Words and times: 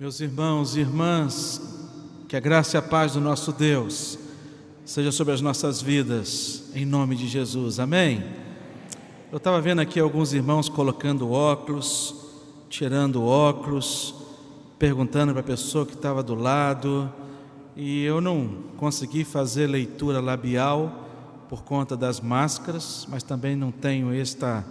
Meus 0.00 0.20
irmãos 0.20 0.76
e 0.76 0.80
irmãs, 0.80 1.60
que 2.28 2.36
a 2.36 2.40
graça 2.40 2.76
e 2.76 2.78
a 2.78 2.82
paz 2.82 3.14
do 3.14 3.20
nosso 3.20 3.50
Deus 3.50 4.16
seja 4.84 5.10
sobre 5.10 5.34
as 5.34 5.40
nossas 5.40 5.82
vidas, 5.82 6.70
em 6.72 6.86
nome 6.86 7.16
de 7.16 7.26
Jesus, 7.26 7.80
amém? 7.80 8.22
Eu 9.32 9.38
estava 9.38 9.60
vendo 9.60 9.80
aqui 9.80 9.98
alguns 9.98 10.32
irmãos 10.32 10.68
colocando 10.68 11.32
óculos, 11.32 12.14
tirando 12.70 13.24
óculos, 13.24 14.14
perguntando 14.78 15.32
para 15.32 15.40
a 15.40 15.44
pessoa 15.44 15.84
que 15.84 15.94
estava 15.94 16.22
do 16.22 16.36
lado, 16.36 17.12
e 17.74 18.04
eu 18.04 18.20
não 18.20 18.46
consegui 18.76 19.24
fazer 19.24 19.66
leitura 19.66 20.20
labial 20.20 21.08
por 21.48 21.64
conta 21.64 21.96
das 21.96 22.20
máscaras, 22.20 23.04
mas 23.08 23.24
também 23.24 23.56
não 23.56 23.72
tenho 23.72 24.14
esta 24.14 24.64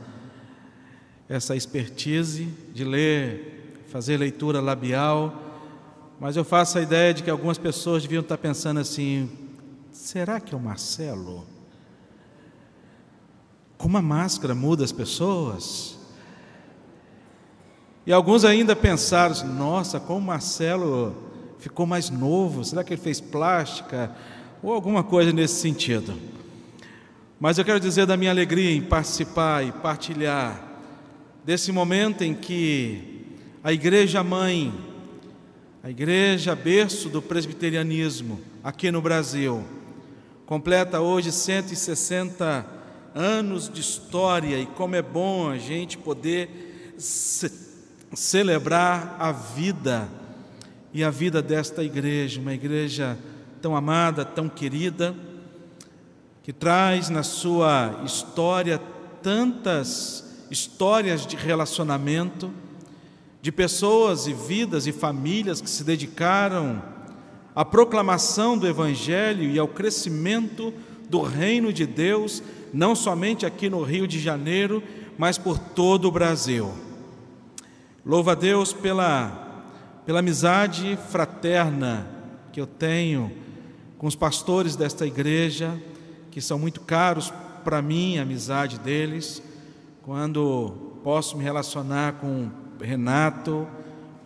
essa 1.28 1.54
expertise 1.54 2.48
de 2.74 2.86
ler, 2.86 3.57
fazer 3.88 4.18
leitura 4.18 4.62
labial, 4.62 5.34
mas 6.20 6.36
eu 6.36 6.44
faço 6.44 6.78
a 6.78 6.82
ideia 6.82 7.14
de 7.14 7.24
que 7.24 7.30
algumas 7.30 7.58
pessoas 7.58 8.04
deviam 8.04 8.22
estar 8.22 8.38
pensando 8.38 8.80
assim: 8.80 9.30
será 9.92 10.40
que 10.40 10.54
é 10.54 10.58
o 10.58 10.62
Marcelo? 10.62 11.46
Como 13.78 13.98
a 13.98 14.02
máscara 14.02 14.56
muda 14.56 14.84
as 14.84 14.92
pessoas? 14.92 15.98
E 18.06 18.12
alguns 18.12 18.44
ainda 18.44 18.76
pensaram: 18.76 19.32
assim, 19.32 19.48
nossa, 19.48 20.00
como 20.00 20.20
o 20.20 20.24
Marcelo 20.24 21.16
ficou 21.60 21.86
mais 21.86 22.10
novo, 22.10 22.64
será 22.64 22.84
que 22.84 22.94
ele 22.94 23.02
fez 23.02 23.22
plástica? 23.22 24.16
Ou 24.64 24.74
alguma 24.74 25.04
coisa 25.04 25.32
nesse 25.32 25.62
sentido. 25.62 26.14
Mas 27.40 27.60
eu 27.60 27.66
quero 27.66 27.80
dizer 27.80 28.08
da 28.08 28.18
minha 28.18 28.32
alegria 28.32 28.72
em 28.72 28.82
participar 28.82 29.64
e 29.64 29.72
partilhar 29.72 30.64
desse 31.46 31.72
momento 31.72 32.24
em 32.24 32.34
que 32.34 33.17
a 33.68 33.74
Igreja 33.74 34.24
Mãe, 34.24 34.74
a 35.84 35.90
Igreja 35.90 36.56
berço 36.56 37.10
do 37.10 37.22
presbiterianismo 37.22 38.40
aqui 38.64 38.90
no 38.90 39.02
Brasil, 39.02 39.62
completa 40.46 41.02
hoje 41.02 41.34
160 41.34 42.66
anos 43.14 43.68
de 43.68 43.82
história 43.82 44.58
e 44.58 44.66
como 44.66 44.96
é 44.96 45.02
bom 45.02 45.50
a 45.50 45.58
gente 45.58 45.98
poder 45.98 46.96
ce 46.98 47.52
celebrar 48.14 49.18
a 49.20 49.34
vida 49.34 50.08
e 50.94 51.04
a 51.04 51.10
vida 51.10 51.42
desta 51.42 51.84
igreja, 51.84 52.40
uma 52.40 52.54
igreja 52.54 53.20
tão 53.62 53.76
amada, 53.76 54.24
tão 54.24 54.48
querida, 54.48 55.14
que 56.42 56.54
traz 56.54 57.10
na 57.10 57.22
sua 57.22 58.00
história 58.06 58.80
tantas 59.22 60.24
histórias 60.50 61.28
de 61.28 61.36
relacionamento, 61.36 62.50
de 63.48 63.52
pessoas 63.54 64.28
e 64.28 64.34
vidas 64.34 64.88
e 64.88 64.92
famílias 64.92 65.62
que 65.62 65.70
se 65.70 65.82
dedicaram 65.82 66.84
à 67.56 67.64
proclamação 67.64 68.58
do 68.58 68.68
Evangelho 68.68 69.50
e 69.50 69.58
ao 69.58 69.70
crescimento 69.70 70.74
do 71.10 71.22
reino 71.22 71.72
de 71.72 71.86
Deus, 71.86 72.44
não 72.74 72.94
somente 72.94 73.46
aqui 73.46 73.70
no 73.70 73.84
Rio 73.84 74.06
de 74.06 74.20
Janeiro, 74.20 74.84
mas 75.18 75.38
por 75.38 75.58
todo 75.58 76.10
o 76.10 76.12
Brasil. 76.12 76.74
Louva 78.06 78.34
a 78.34 78.36
Deus 78.36 78.74
pela, 78.74 79.64
pela 80.06 80.20
amizade 80.20 81.00
fraterna 81.10 82.06
que 82.52 82.60
eu 82.60 82.68
tenho 82.68 83.32
com 83.98 84.08
os 84.08 84.16
pastores 84.16 84.76
desta 84.76 85.08
igreja, 85.08 85.82
que 86.32 86.42
são 86.42 86.60
muito 86.60 86.82
caros 86.82 87.32
para 87.64 87.82
mim, 87.82 88.18
a 88.18 88.24
amizade 88.24 88.78
deles 88.78 89.42
quando 90.02 91.00
posso 91.02 91.38
me 91.38 91.46
relacionar 91.46 92.16
com 92.16 92.67
Renato, 92.82 93.68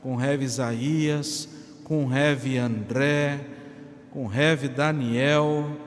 com 0.01 0.15
Rev 0.15 0.41
Isaías, 0.41 1.47
com 1.83 2.05
Rev 2.05 2.57
André, 2.57 3.45
com 4.11 4.27
Rev 4.27 4.67
Daniel. 4.67 5.77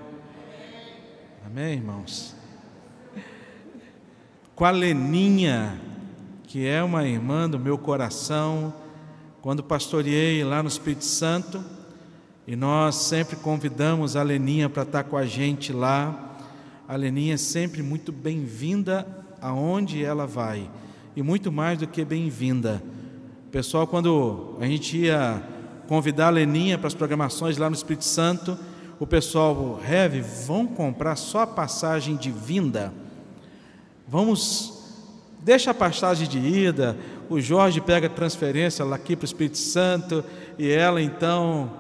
Amém, 1.44 1.74
irmãos? 1.74 2.34
Com 4.54 4.64
a 4.64 4.70
Leninha, 4.70 5.80
que 6.44 6.66
é 6.66 6.82
uma 6.82 7.06
irmã 7.06 7.48
do 7.48 7.58
meu 7.58 7.76
coração, 7.76 8.72
quando 9.42 9.62
pastoreei 9.62 10.44
lá 10.44 10.62
no 10.62 10.69
Espírito 10.69 11.04
Santo, 11.04 11.64
e 12.47 12.54
nós 12.54 12.97
sempre 12.97 13.36
convidamos 13.36 14.16
a 14.16 14.22
Leninha 14.22 14.69
para 14.69 14.82
estar 14.82 15.04
com 15.04 15.16
a 15.16 15.26
gente 15.26 15.72
lá. 15.72 16.36
A 16.86 16.94
Leninha 16.97 17.34
é 17.34 17.38
sempre 17.38 17.82
muito 17.82 18.12
bem-vinda 18.12 19.06
aonde 19.41 20.04
ela 20.04 20.26
vai, 20.26 20.70
e 21.16 21.22
muito 21.22 21.52
mais 21.52 21.78
do 21.78 21.86
que 21.86 22.04
bem-vinda. 22.04 22.82
Pessoal, 23.50 23.86
quando 23.86 24.56
a 24.60 24.66
gente 24.66 24.97
ia 24.97 25.41
convidar 25.86 26.26
a 26.26 26.30
Leninha 26.30 26.76
para 26.76 26.88
as 26.88 26.94
programações 26.94 27.56
lá 27.56 27.70
no 27.70 27.76
Espírito 27.76 28.04
Santo, 28.04 28.58
o 28.98 29.06
pessoal, 29.06 29.78
Rev, 29.82 30.20
vão 30.47 30.66
comprar 30.66 31.14
só 31.16 31.41
a 31.41 31.47
passagem 31.47 32.16
de 32.16 32.32
vinda. 32.32 32.92
Vamos, 34.08 34.94
deixa 35.41 35.70
a 35.70 35.74
passagem 35.74 36.28
de 36.28 36.38
ida. 36.38 36.97
O 37.30 37.41
Jorge 37.41 37.80
pega 37.80 38.08
transferência 38.08 38.84
lá 38.84 38.97
aqui 38.97 39.14
para 39.14 39.24
o 39.24 39.26
Espírito 39.26 39.58
Santo 39.58 40.24
e 40.58 40.69
ela 40.69 41.00
então, 41.00 41.70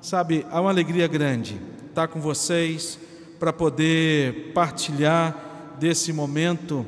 sabe, 0.00 0.44
há 0.50 0.60
uma 0.60 0.70
alegria 0.70 1.06
grande 1.06 1.60
estar 1.88 2.08
com 2.08 2.20
vocês 2.20 2.98
para 3.38 3.52
poder 3.52 4.52
partilhar 4.52 5.76
desse 5.78 6.12
momento 6.12 6.84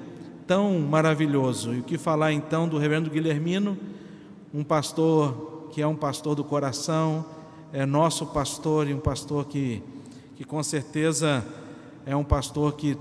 tão 0.52 0.78
maravilhoso. 0.80 1.72
E 1.72 1.78
o 1.78 1.82
que 1.82 1.96
falar 1.96 2.30
então 2.30 2.68
do 2.68 2.76
reverendo 2.76 3.08
Guilhermino, 3.08 3.78
um 4.52 4.62
pastor 4.62 5.70
que 5.72 5.80
é 5.80 5.86
um 5.86 5.96
pastor 5.96 6.34
do 6.34 6.44
coração, 6.44 7.24
é 7.72 7.86
nosso 7.86 8.26
pastor 8.26 8.86
e 8.86 8.92
um 8.92 9.00
pastor 9.00 9.46
que, 9.46 9.82
que 10.36 10.44
com 10.44 10.62
certeza 10.62 11.42
é 12.04 12.14
um 12.14 12.22
pastor 12.22 12.74
que 12.74 12.98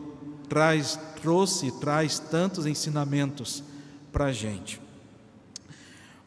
traz, 0.48 0.98
trouxe 1.22 1.68
e 1.68 1.72
traz 1.74 2.20
tantos 2.20 2.66
ensinamentos 2.66 3.62
para 4.14 4.28
a 4.28 4.32
gente. 4.32 4.80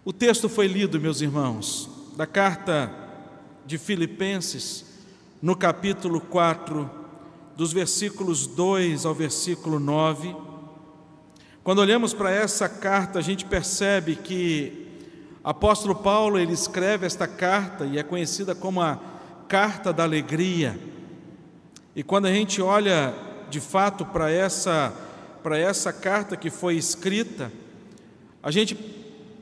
O 0.04 0.12
texto 0.12 0.46
foi 0.46 0.66
lido, 0.66 1.00
meus 1.00 1.22
irmãos, 1.22 1.88
da 2.18 2.26
carta 2.26 2.92
de 3.64 3.78
Filipenses, 3.78 4.84
no 5.40 5.56
capítulo 5.56 6.20
4, 6.20 6.90
dos 7.56 7.72
versículos 7.72 8.46
2 8.46 9.06
ao 9.06 9.14
versículo 9.14 9.80
9 9.80 10.43
quando 11.64 11.78
olhamos 11.78 12.12
para 12.12 12.30
essa 12.30 12.68
carta, 12.68 13.18
a 13.18 13.22
gente 13.22 13.46
percebe 13.46 14.16
que 14.16 14.86
apóstolo 15.42 15.94
Paulo 15.94 16.38
ele 16.38 16.52
escreve 16.52 17.06
esta 17.06 17.26
carta 17.26 17.86
e 17.86 17.98
é 17.98 18.02
conhecida 18.02 18.54
como 18.54 18.82
a 18.82 19.00
carta 19.48 19.90
da 19.90 20.02
alegria. 20.02 20.78
E 21.96 22.02
quando 22.02 22.26
a 22.26 22.32
gente 22.32 22.60
olha 22.60 23.14
de 23.48 23.60
fato 23.60 24.04
para 24.04 24.30
essa 24.30 24.92
para 25.42 25.58
essa 25.58 25.90
carta 25.90 26.36
que 26.36 26.50
foi 26.50 26.76
escrita, 26.76 27.50
a 28.42 28.50
gente 28.50 28.76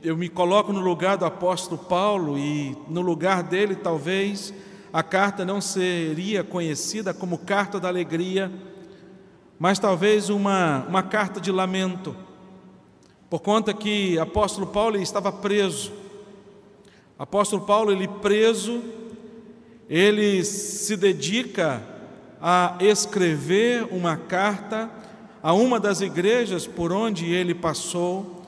eu 0.01 0.15
me 0.15 0.29
coloco 0.29 0.71
no 0.71 0.79
lugar 0.79 1.17
do 1.17 1.25
apóstolo 1.25 1.77
Paulo 1.77 2.37
e 2.37 2.73
no 2.87 3.01
lugar 3.01 3.43
dele 3.43 3.75
talvez 3.75 4.53
a 4.93 5.03
carta 5.03 5.43
não 5.43 5.59
seria 5.59 6.41
conhecida 6.41 7.13
como 7.13 7.37
carta 7.37 7.81
da 7.81 7.89
alegria, 7.89 8.49
mas 9.63 9.79
talvez 9.79 10.29
uma, 10.29 10.85
uma 10.89 11.01
carta 11.01 11.39
de 11.39 11.49
lamento, 11.49 12.13
por 13.29 13.39
conta 13.39 13.73
que 13.73 14.19
apóstolo 14.19 14.67
Paulo 14.67 14.97
estava 14.97 15.31
preso. 15.31 15.89
Apóstolo 17.17 17.61
Paulo, 17.61 17.89
ele 17.89 18.09
preso, 18.09 18.83
ele 19.89 20.43
se 20.43 20.97
dedica 20.97 21.81
a 22.41 22.75
escrever 22.81 23.87
uma 23.89 24.17
carta 24.17 24.91
a 25.41 25.53
uma 25.53 25.79
das 25.79 26.01
igrejas 26.01 26.67
por 26.67 26.91
onde 26.91 27.31
ele 27.31 27.55
passou, 27.55 28.43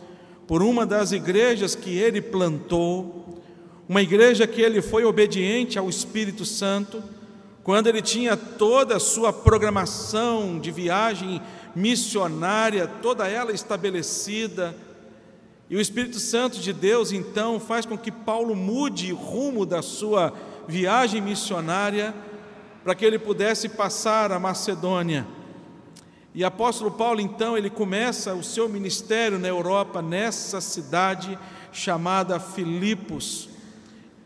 por 0.46 0.62
uma 0.62 0.86
das 0.86 1.14
igrejas 1.14 1.75
que 1.75 1.98
ele 1.98 2.22
plantou, 2.22 3.42
uma 3.88 4.01
igreja 4.01 4.45
que 4.45 4.62
ele 4.62 4.81
foi 4.81 5.06
obediente 5.06 5.80
ao 5.80 5.89
Espírito 5.89 6.44
Santo, 6.44 7.01
quando 7.65 7.88
ele 7.88 8.00
tinha 8.00 8.38
toda 8.38 8.97
a 8.97 9.00
sua 9.00 9.33
programação 9.33 10.59
de 10.59 10.69
viagem 10.69 11.41
missionária, 11.75 12.88
toda 12.88 13.27
ela 13.27 13.51
estabelecida, 13.51 14.75
e 15.67 15.75
o 15.75 15.81
Espírito 15.81 16.19
Santo 16.19 16.59
de 16.59 16.71
Deus 16.71 17.12
então 17.12 17.59
faz 17.59 17.83
com 17.83 17.97
que 17.97 18.12
Paulo 18.12 18.56
mude 18.56 19.12
o 19.12 19.15
rumo 19.15 19.65
da 19.65 19.81
sua 19.81 20.31
viagem 20.67 21.19
missionária 21.19 22.13
para 22.83 22.94
que 22.94 23.03
ele 23.03 23.17
pudesse 23.17 23.67
passar 23.67 24.31
a 24.31 24.38
Macedônia. 24.38 25.25
E 26.35 26.44
apóstolo 26.44 26.91
Paulo 26.91 27.19
então 27.19 27.57
ele 27.57 27.71
começa 27.71 28.35
o 28.35 28.44
seu 28.44 28.69
ministério 28.69 29.39
na 29.39 29.47
Europa 29.47 30.03
nessa 30.03 30.62
cidade 30.62 31.35
chamada 31.71 32.39
Filipos. 32.39 33.50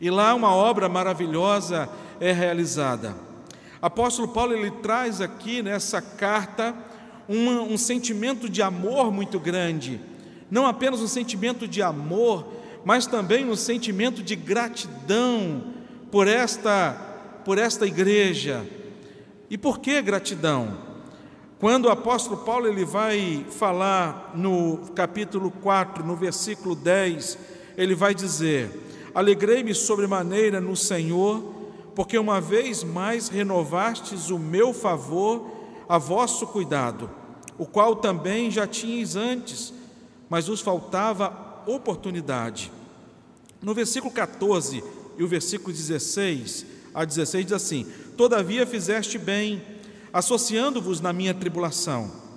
E 0.02 0.10
lá 0.10 0.36
uma 0.36 0.54
obra 0.54 0.90
maravilhosa 0.90 1.88
é 2.20 2.34
realizada. 2.34 3.29
Apóstolo 3.82 4.28
Paulo 4.28 4.54
ele 4.54 4.72
traz 4.72 5.22
aqui 5.22 5.62
nessa 5.62 6.02
carta 6.02 6.76
um 7.30 7.78
sentimento 7.78 8.50
de 8.50 8.62
amor 8.62 9.12
muito 9.12 9.40
grande, 9.40 10.02
não 10.50 10.66
apenas 10.66 11.00
um 11.00 11.08
sentimento 11.08 11.68
de 11.68 11.82
amor, 11.82 12.52
mas 12.84 13.06
também 13.06 13.48
um 13.48 13.56
sentimento 13.56 14.24
de 14.24 14.36
gratidão 14.36 15.64
por 16.12 16.28
esta, 16.28 16.94
por 17.46 17.58
esta 17.58 17.86
igreja. 17.86 18.66
E 19.50 19.58
por 19.58 19.80
que 19.80 20.02
gratidão? 20.02 20.90
Quando 21.60 21.86
o 21.86 21.90
apóstolo 21.90 22.38
Paulo 22.38 22.68
ele 22.68 22.86
vai 22.86 23.46
falar 23.50 24.32
no 24.34 24.78
capítulo 24.96 25.52
4, 25.52 26.06
no 26.06 26.16
versículo 26.16 26.76
10, 26.76 27.38
ele 27.78 27.94
vai 27.94 28.16
dizer: 28.16 28.72
Alegrei-me 29.14 29.74
sobremaneira 29.74 30.60
no 30.60 30.76
Senhor, 30.76 31.59
porque 31.96 32.18
uma 32.18 32.40
vez 32.40 32.84
mais 32.84 33.30
renovastes 33.30 34.30
o 34.30 34.40
meu 34.40 34.74
favor 34.74 35.50
a 35.88 35.98
vosso 35.98 36.48
cuidado, 36.48 37.10
o 37.58 37.66
qual 37.66 37.96
também 37.96 38.50
já 38.52 38.68
tinhas 38.68 39.16
antes, 39.16 39.74
mas 40.30 40.48
os 40.48 40.62
faltava 40.62 41.64
oportunidade. 41.66 42.72
No 43.62 43.74
versículo 43.74 44.14
14 44.14 44.84
e 45.18 45.24
o 45.24 45.28
versículo 45.28 45.74
16 45.74 46.66
a 46.94 47.04
16 47.04 47.46
diz 47.46 47.54
assim: 47.54 47.86
Todavia 48.16 48.66
fizeste 48.66 49.18
bem, 49.18 49.62
associando-vos 50.14 51.02
na 51.02 51.12
minha 51.12 51.34
tribulação. 51.34 52.29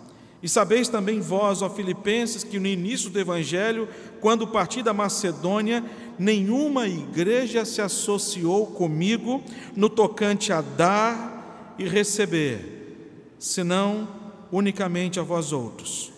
E 0.42 0.48
sabeis 0.48 0.88
também 0.88 1.20
vós, 1.20 1.62
ó 1.62 1.70
Filipenses, 1.70 2.42
que 2.42 2.58
no 2.58 2.66
início 2.66 3.10
do 3.10 3.20
Evangelho, 3.20 3.88
quando 4.20 4.46
parti 4.46 4.82
da 4.82 4.92
Macedônia, 4.92 5.84
nenhuma 6.18 6.88
igreja 6.88 7.64
se 7.64 7.80
associou 7.80 8.66
comigo 8.66 9.40
no 9.76 9.88
tocante 9.88 10.52
a 10.52 10.60
dar 10.60 11.74
e 11.78 11.88
receber, 11.88 13.36
senão 13.38 14.08
unicamente 14.50 15.20
a 15.20 15.22
vós 15.22 15.52
outros. 15.52 16.12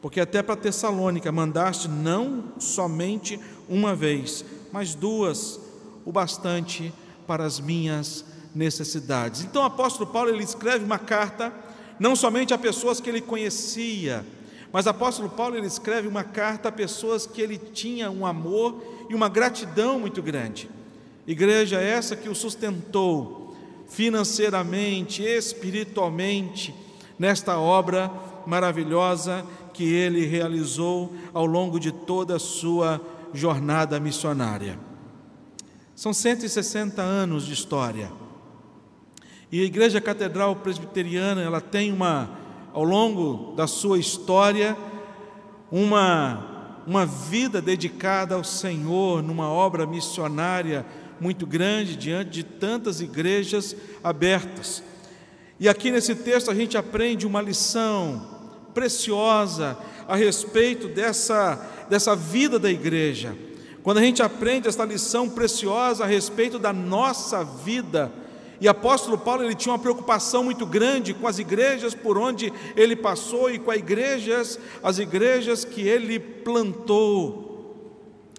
Porque 0.00 0.20
até 0.20 0.42
para 0.42 0.56
Tessalônica 0.56 1.30
mandaste 1.30 1.88
não 1.88 2.44
somente 2.58 3.38
uma 3.68 3.94
vez, 3.94 4.44
mas 4.72 4.94
duas, 4.94 5.60
o 6.06 6.12
bastante 6.12 6.92
para 7.26 7.44
as 7.44 7.60
minhas 7.60 8.24
necessidades. 8.54 9.42
Então 9.42 9.62
o 9.62 9.66
apóstolo 9.66 10.10
Paulo 10.10 10.30
ele 10.30 10.42
escreve 10.42 10.84
uma 10.84 10.98
carta 10.98 11.52
não 11.98 12.14
somente 12.14 12.54
a 12.54 12.58
pessoas 12.58 13.00
que 13.00 13.08
ele 13.08 13.20
conhecia, 13.20 14.24
mas 14.72 14.86
o 14.86 14.90
apóstolo 14.90 15.30
Paulo 15.30 15.56
ele 15.56 15.66
escreve 15.66 16.06
uma 16.06 16.22
carta 16.22 16.68
a 16.68 16.72
pessoas 16.72 17.26
que 17.26 17.40
ele 17.40 17.58
tinha 17.58 18.10
um 18.10 18.26
amor 18.26 18.82
e 19.08 19.14
uma 19.14 19.28
gratidão 19.28 19.98
muito 19.98 20.22
grande. 20.22 20.68
Igreja 21.26 21.80
essa 21.80 22.16
que 22.16 22.28
o 22.28 22.34
sustentou 22.34 23.56
financeiramente, 23.88 25.22
espiritualmente, 25.22 26.74
nesta 27.18 27.58
obra 27.58 28.10
maravilhosa 28.46 29.44
que 29.72 29.84
ele 29.84 30.26
realizou 30.26 31.12
ao 31.32 31.46
longo 31.46 31.78
de 31.78 31.90
toda 31.90 32.36
a 32.36 32.38
sua 32.38 33.00
jornada 33.32 33.98
missionária. 33.98 34.78
São 35.94 36.12
160 36.12 37.02
anos 37.02 37.44
de 37.46 37.52
história. 37.52 38.10
E 39.50 39.62
a 39.62 39.64
Igreja 39.64 39.98
Catedral 39.98 40.56
Presbiteriana, 40.56 41.40
ela 41.40 41.58
tem 41.58 41.90
uma, 41.90 42.28
ao 42.70 42.84
longo 42.84 43.54
da 43.56 43.66
sua 43.66 43.98
história, 43.98 44.76
uma, 45.72 46.82
uma 46.86 47.06
vida 47.06 47.62
dedicada 47.62 48.34
ao 48.34 48.44
Senhor, 48.44 49.22
numa 49.22 49.48
obra 49.48 49.86
missionária 49.86 50.84
muito 51.18 51.46
grande, 51.46 51.96
diante 51.96 52.28
de 52.28 52.42
tantas 52.42 53.00
igrejas 53.00 53.74
abertas. 54.04 54.82
E 55.58 55.66
aqui 55.66 55.90
nesse 55.90 56.14
texto 56.14 56.50
a 56.50 56.54
gente 56.54 56.76
aprende 56.76 57.26
uma 57.26 57.40
lição 57.40 58.28
preciosa 58.74 59.78
a 60.06 60.14
respeito 60.14 60.88
dessa, 60.88 61.86
dessa 61.88 62.14
vida 62.14 62.58
da 62.58 62.70
igreja. 62.70 63.34
Quando 63.82 63.96
a 63.96 64.02
gente 64.02 64.22
aprende 64.22 64.68
essa 64.68 64.84
lição 64.84 65.26
preciosa 65.26 66.04
a 66.04 66.06
respeito 66.06 66.58
da 66.58 66.70
nossa 66.70 67.42
vida, 67.42 68.12
e 68.60 68.66
apóstolo 68.66 69.16
Paulo 69.16 69.44
ele 69.44 69.54
tinha 69.54 69.72
uma 69.72 69.78
preocupação 69.78 70.42
muito 70.42 70.66
grande 70.66 71.14
com 71.14 71.26
as 71.28 71.38
igrejas 71.38 71.94
por 71.94 72.18
onde 72.18 72.52
ele 72.76 72.96
passou 72.96 73.50
e 73.50 73.58
com 73.58 73.70
as 73.70 73.78
igrejas, 73.78 74.58
as 74.82 74.98
igrejas 74.98 75.64
que 75.64 75.82
ele 75.82 76.18
plantou. 76.18 77.46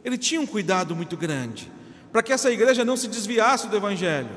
Ele 0.04 0.18
tinha 0.18 0.42
um 0.42 0.46
cuidado 0.46 0.96
muito 0.96 1.16
grande 1.16 1.72
para 2.12 2.24
que 2.24 2.34
essa 2.34 2.52
igreja 2.52 2.84
não 2.84 2.98
se 2.98 3.08
desviasse 3.08 3.68
do 3.68 3.78
evangelho, 3.78 4.32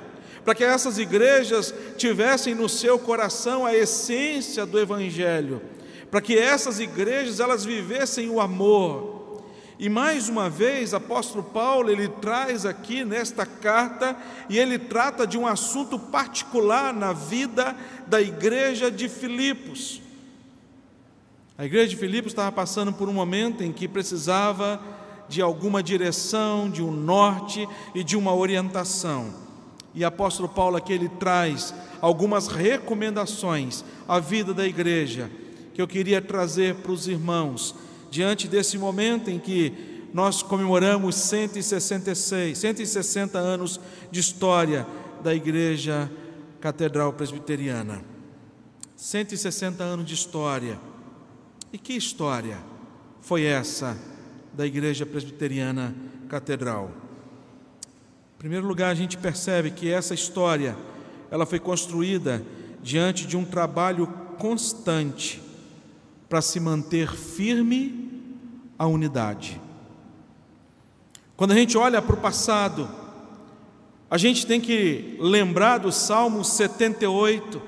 para 0.44 0.54
que 0.54 0.64
essas 0.64 0.98
igrejas 0.98 1.74
tivessem 1.96 2.54
no 2.54 2.68
seu 2.68 2.98
coração 2.98 3.64
a 3.64 3.74
essência 3.74 4.66
do 4.66 4.78
evangelho, 4.78 5.62
para 6.10 6.20
que 6.20 6.36
essas 6.36 6.78
igrejas 6.78 7.40
elas 7.40 7.64
vivessem 7.64 8.28
o 8.28 8.40
amor, 8.40 9.21
e 9.82 9.88
mais 9.88 10.28
uma 10.28 10.48
vez, 10.48 10.94
apóstolo 10.94 11.42
Paulo, 11.42 11.90
ele 11.90 12.06
traz 12.06 12.64
aqui 12.64 13.04
nesta 13.04 13.44
carta 13.44 14.16
e 14.48 14.56
ele 14.56 14.78
trata 14.78 15.26
de 15.26 15.36
um 15.36 15.44
assunto 15.44 15.98
particular 15.98 16.94
na 16.94 17.12
vida 17.12 17.74
da 18.06 18.22
igreja 18.22 18.92
de 18.92 19.08
Filipos. 19.08 20.00
A 21.58 21.64
igreja 21.64 21.88
de 21.88 21.96
Filipos 21.96 22.30
estava 22.30 22.52
passando 22.52 22.92
por 22.92 23.08
um 23.08 23.12
momento 23.12 23.64
em 23.64 23.72
que 23.72 23.88
precisava 23.88 24.80
de 25.28 25.42
alguma 25.42 25.82
direção, 25.82 26.70
de 26.70 26.80
um 26.80 26.92
norte 26.92 27.68
e 27.92 28.04
de 28.04 28.16
uma 28.16 28.32
orientação. 28.32 29.34
E 29.92 30.04
apóstolo 30.04 30.48
Paulo 30.48 30.76
aqui 30.76 30.92
ele 30.92 31.08
traz 31.08 31.74
algumas 32.00 32.46
recomendações 32.46 33.84
à 34.06 34.20
vida 34.20 34.54
da 34.54 34.64
igreja 34.64 35.28
que 35.74 35.82
eu 35.82 35.88
queria 35.88 36.22
trazer 36.22 36.76
para 36.76 36.92
os 36.92 37.08
irmãos 37.08 37.74
diante 38.12 38.46
desse 38.46 38.76
momento 38.76 39.30
em 39.30 39.38
que 39.38 39.72
nós 40.12 40.42
comemoramos 40.42 41.14
166, 41.14 42.58
160 42.58 43.38
anos 43.38 43.80
de 44.10 44.20
história 44.20 44.86
da 45.22 45.34
Igreja 45.34 46.10
Catedral 46.60 47.14
Presbiteriana. 47.14 48.04
160 48.94 49.82
anos 49.82 50.04
de 50.04 50.12
história. 50.12 50.78
E 51.72 51.78
que 51.78 51.94
história 51.94 52.58
foi 53.22 53.44
essa 53.44 53.96
da 54.52 54.66
Igreja 54.66 55.06
Presbiteriana 55.06 55.96
Catedral? 56.28 56.90
Em 58.36 58.38
primeiro 58.38 58.66
lugar, 58.66 58.90
a 58.90 58.94
gente 58.94 59.16
percebe 59.16 59.70
que 59.70 59.90
essa 59.90 60.12
história 60.12 60.76
ela 61.30 61.46
foi 61.46 61.58
construída 61.58 62.44
diante 62.82 63.26
de 63.26 63.38
um 63.38 63.44
trabalho 63.46 64.06
constante 64.38 65.40
para 66.28 66.42
se 66.42 66.60
manter 66.60 67.10
firme 67.14 68.01
a 68.78 68.86
unidade. 68.86 69.60
Quando 71.36 71.52
a 71.52 71.54
gente 71.54 71.76
olha 71.76 72.00
para 72.00 72.14
o 72.14 72.20
passado, 72.20 72.88
a 74.10 74.18
gente 74.18 74.46
tem 74.46 74.60
que 74.60 75.16
lembrar 75.18 75.78
do 75.78 75.90
Salmo 75.90 76.44
78, 76.44 77.60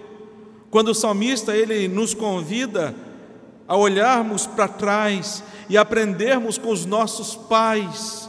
quando 0.70 0.88
o 0.88 0.94
salmista 0.94 1.56
ele 1.56 1.88
nos 1.88 2.14
convida 2.14 2.94
a 3.66 3.76
olharmos 3.76 4.46
para 4.46 4.68
trás 4.68 5.42
e 5.68 5.76
aprendermos 5.76 6.58
com 6.58 6.70
os 6.70 6.84
nossos 6.84 7.34
pais. 7.34 8.28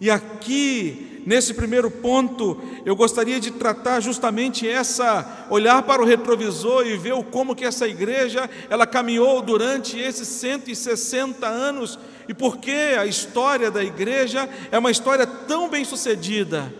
E 0.00 0.10
aqui 0.10 1.11
nesse 1.24 1.54
primeiro 1.54 1.90
ponto, 1.90 2.60
eu 2.84 2.94
gostaria 2.94 3.40
de 3.40 3.50
tratar 3.50 4.00
justamente 4.00 4.68
essa, 4.68 5.46
olhar 5.50 5.82
para 5.82 6.02
o 6.02 6.04
retrovisor 6.04 6.86
e 6.86 6.96
ver 6.96 7.14
como 7.30 7.54
que 7.54 7.64
essa 7.64 7.86
igreja, 7.86 8.48
ela 8.68 8.86
caminhou 8.86 9.40
durante 9.42 9.98
esses 9.98 10.28
160 10.28 11.46
anos 11.46 11.98
e 12.28 12.34
por 12.34 12.58
que 12.58 12.70
a 12.70 13.06
história 13.06 13.70
da 13.70 13.82
igreja 13.82 14.48
é 14.70 14.78
uma 14.78 14.90
história 14.90 15.26
tão 15.26 15.68
bem 15.68 15.84
sucedida 15.84 16.72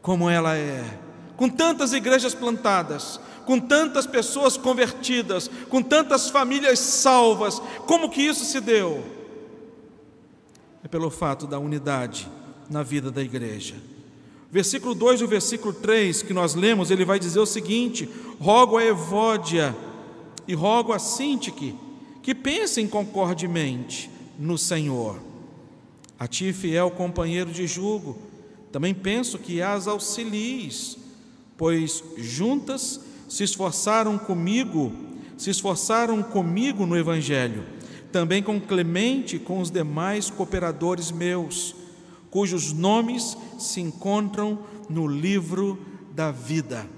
como 0.00 0.28
ela 0.28 0.56
é, 0.56 0.84
com 1.36 1.48
tantas 1.48 1.92
igrejas 1.92 2.34
plantadas, 2.34 3.20
com 3.46 3.58
tantas 3.58 4.06
pessoas 4.06 4.56
convertidas, 4.56 5.48
com 5.68 5.80
tantas 5.80 6.28
famílias 6.28 6.78
salvas, 6.78 7.60
como 7.86 8.10
que 8.10 8.22
isso 8.22 8.44
se 8.44 8.60
deu? 8.60 9.04
É 10.84 10.88
pelo 10.88 11.10
fato 11.10 11.46
da 11.46 11.58
unidade 11.58 12.28
na 12.72 12.82
vida 12.82 13.10
da 13.10 13.22
igreja. 13.22 13.74
Versículo 14.50 14.94
2 14.94 15.20
e 15.20 15.24
o 15.24 15.28
versículo 15.28 15.72
3 15.72 16.22
que 16.22 16.34
nós 16.34 16.54
lemos, 16.54 16.90
ele 16.90 17.04
vai 17.04 17.18
dizer 17.18 17.38
o 17.38 17.46
seguinte: 17.46 18.08
Rogo 18.40 18.76
a 18.76 18.84
Evódia 18.84 19.74
e 20.48 20.54
rogo 20.54 20.92
a 20.92 20.98
Sintique 20.98 21.74
que 22.22 22.34
pensem 22.34 22.86
concordemente 22.88 24.10
no 24.38 24.56
Senhor. 24.56 25.18
A 26.18 26.26
ti, 26.26 26.52
fiel 26.52 26.90
companheiro 26.90 27.50
de 27.50 27.66
jugo, 27.66 28.16
também 28.70 28.94
penso 28.94 29.38
que 29.38 29.60
as 29.60 29.88
auxilies, 29.88 30.96
pois 31.56 32.02
juntas 32.16 33.00
se 33.28 33.42
esforçaram 33.42 34.16
comigo, 34.18 34.92
se 35.36 35.50
esforçaram 35.50 36.22
comigo 36.22 36.86
no 36.86 36.96
Evangelho, 36.96 37.64
também 38.12 38.42
com 38.42 38.60
Clemente 38.60 39.36
e 39.36 39.38
com 39.40 39.60
os 39.60 39.70
demais 39.70 40.30
cooperadores 40.30 41.10
meus 41.10 41.81
cujos 42.32 42.72
nomes 42.72 43.36
se 43.58 43.78
encontram 43.82 44.58
no 44.88 45.06
livro 45.06 45.78
da 46.12 46.32
vida. 46.32 46.88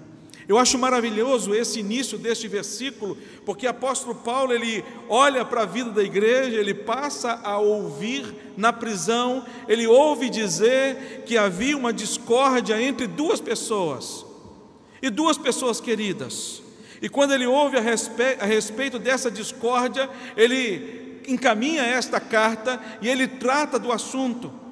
Eu 0.46 0.58
acho 0.58 0.78
maravilhoso 0.78 1.52
esse 1.54 1.80
início 1.80 2.16
deste 2.16 2.46
versículo, 2.46 3.18
porque 3.44 3.66
o 3.66 3.70
apóstolo 3.70 4.14
Paulo 4.14 4.52
ele 4.52 4.84
olha 5.08 5.44
para 5.44 5.62
a 5.62 5.66
vida 5.66 5.90
da 5.90 6.04
igreja, 6.04 6.56
ele 6.56 6.72
passa 6.72 7.40
a 7.42 7.58
ouvir 7.58 8.32
na 8.56 8.72
prisão, 8.72 9.44
ele 9.66 9.88
ouve 9.88 10.30
dizer 10.30 11.24
que 11.26 11.36
havia 11.36 11.76
uma 11.76 11.92
discórdia 11.92 12.80
entre 12.80 13.08
duas 13.08 13.40
pessoas, 13.40 14.24
e 15.02 15.10
duas 15.10 15.36
pessoas 15.36 15.80
queridas. 15.80 16.62
E 17.02 17.08
quando 17.08 17.34
ele 17.34 17.46
ouve 17.46 17.76
a 17.76 17.80
respeito, 17.80 18.40
a 18.40 18.46
respeito 18.46 18.98
dessa 19.00 19.30
discórdia, 19.30 20.08
ele 20.36 21.22
encaminha 21.26 21.82
esta 21.82 22.20
carta 22.20 22.80
e 23.02 23.08
ele 23.08 23.26
trata 23.26 23.80
do 23.80 23.90
assunto. 23.90 24.63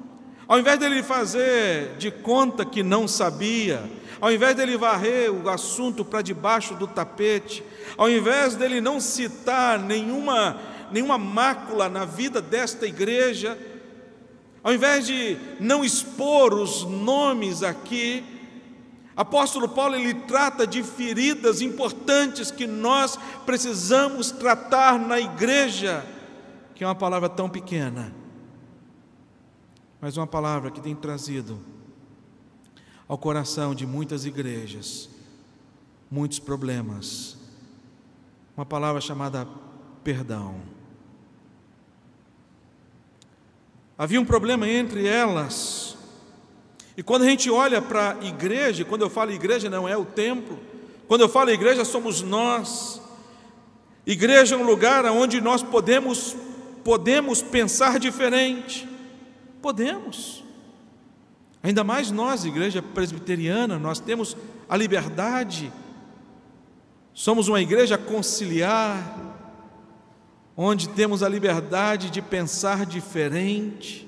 Ao 0.53 0.59
invés 0.59 0.77
dele 0.77 1.01
fazer 1.01 1.95
de 1.97 2.11
conta 2.11 2.63
que 2.63 2.83
não 2.83 3.07
sabia, 3.07 3.89
ao 4.21 4.31
invés 4.31 4.55
dele 4.55 4.77
varrer 4.77 5.33
o 5.33 5.49
assunto 5.49 6.05
para 6.05 6.21
debaixo 6.21 6.75
do 6.75 6.85
tapete, 6.85 7.63
ao 7.97 8.07
invés 8.07 8.55
dele 8.55 8.79
não 8.79 8.99
citar 8.99 9.79
nenhuma, 9.79 10.55
nenhuma 10.91 11.17
mácula 11.17 11.89
na 11.89 12.05
vida 12.05 12.39
desta 12.39 12.85
igreja, 12.85 13.57
ao 14.63 14.71
invés 14.71 15.07
de 15.07 15.39
não 15.59 15.83
expor 15.83 16.53
os 16.53 16.83
nomes 16.83 17.63
aqui, 17.63 18.23
apóstolo 19.17 19.67
Paulo 19.67 19.95
ele 19.95 20.13
trata 20.13 20.67
de 20.67 20.83
feridas 20.83 21.61
importantes 21.61 22.51
que 22.51 22.67
nós 22.67 23.17
precisamos 23.43 24.29
tratar 24.29 24.99
na 24.99 25.19
igreja, 25.19 26.05
que 26.75 26.83
é 26.83 26.87
uma 26.87 26.93
palavra 26.93 27.27
tão 27.27 27.49
pequena, 27.49 28.21
mas 30.03 30.17
uma 30.17 30.27
palavra 30.27 30.69
que 30.69 30.81
tem 30.81 30.93
trazido 30.93 31.61
ao 33.07 33.17
coração 33.17 33.73
de 33.73 33.85
muitas 33.85 34.25
igrejas 34.25 35.07
muitos 36.11 36.39
problemas. 36.39 37.37
Uma 38.57 38.65
palavra 38.65 38.99
chamada 38.99 39.47
perdão. 40.03 40.57
Havia 43.97 44.19
um 44.19 44.25
problema 44.25 44.67
entre 44.67 45.07
elas. 45.07 45.95
E 46.97 47.01
quando 47.01 47.21
a 47.21 47.29
gente 47.29 47.49
olha 47.49 47.81
para 47.81 48.17
a 48.19 48.25
igreja, 48.25 48.83
quando 48.83 49.03
eu 49.03 49.09
falo 49.09 49.31
igreja 49.31 49.69
não 49.69 49.87
é 49.87 49.95
o 49.95 50.03
templo, 50.03 50.59
quando 51.07 51.21
eu 51.21 51.29
falo 51.29 51.49
igreja 51.49 51.85
somos 51.85 52.21
nós. 52.21 53.01
Igreja 54.05 54.55
é 54.55 54.57
um 54.57 54.65
lugar 54.65 55.05
onde 55.05 55.39
nós 55.39 55.63
podemos 55.63 56.35
podemos 56.83 57.41
pensar 57.41 57.97
diferente. 57.97 58.91
Podemos. 59.63 60.43
Ainda 61.63 61.85
mais 61.85 62.11
nós, 62.11 62.43
igreja 62.43 62.81
presbiteriana, 62.81 63.79
nós 63.79 63.97
temos 63.97 64.35
a 64.67 64.75
liberdade, 64.75 65.71
somos 67.13 67.47
uma 67.47 67.61
igreja 67.61 67.97
conciliar, 67.97 69.17
onde 70.57 70.89
temos 70.89 71.23
a 71.23 71.29
liberdade 71.29 72.09
de 72.09 72.21
pensar 72.21 72.85
diferente. 72.85 74.05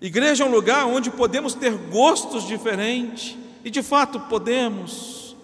Igreja 0.00 0.44
é 0.44 0.46
um 0.46 0.50
lugar 0.50 0.86
onde 0.86 1.10
podemos 1.10 1.52
ter 1.52 1.76
gostos 1.76 2.46
diferentes, 2.46 3.36
e 3.62 3.70
de 3.70 3.82
fato 3.82 4.18
podemos. 4.18 5.36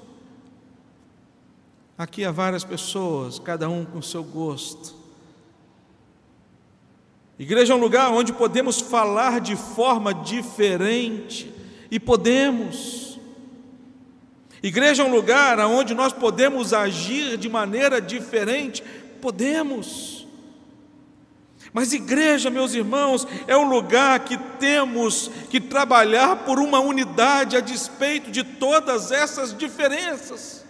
Aqui 1.99 2.25
há 2.25 2.33
várias 2.33 2.65
pessoas, 2.65 3.39
cada 3.39 3.69
um 3.69 3.85
com 3.85 4.01
seu 4.01 4.25
gosto. 4.25 4.98
Igreja 7.39 7.73
é 7.73 7.77
um 7.77 7.81
lugar 7.81 8.11
onde 8.11 8.33
podemos 8.33 8.81
falar 8.81 9.41
de 9.41 9.55
forma 9.55 10.13
diferente 10.13 11.53
e 11.91 12.01
podemos. 12.01 13.19
Igreja 14.61 15.05
é 15.05 15.07
um 15.07 15.15
lugar 15.15 15.61
onde 15.61 15.95
nós 15.95 16.13
podemos 16.13 16.73
agir 16.75 17.37
de 17.37 17.49
maneira 17.49 18.01
diferente, 18.01 18.83
podemos. 19.21 20.27
Mas 21.73 21.93
igreja, 21.93 22.51
meus 22.51 22.75
irmãos, 22.75 23.27
é 23.47 23.57
um 23.57 23.69
lugar 23.69 24.21
que 24.21 24.37
temos 24.59 25.31
que 25.49 25.61
trabalhar 25.61 26.45
por 26.45 26.59
uma 26.59 26.81
unidade 26.81 27.57
a 27.57 27.61
despeito 27.61 28.33
de 28.33 28.43
todas 28.43 29.13
essas 29.13 29.57
diferenças. 29.57 30.65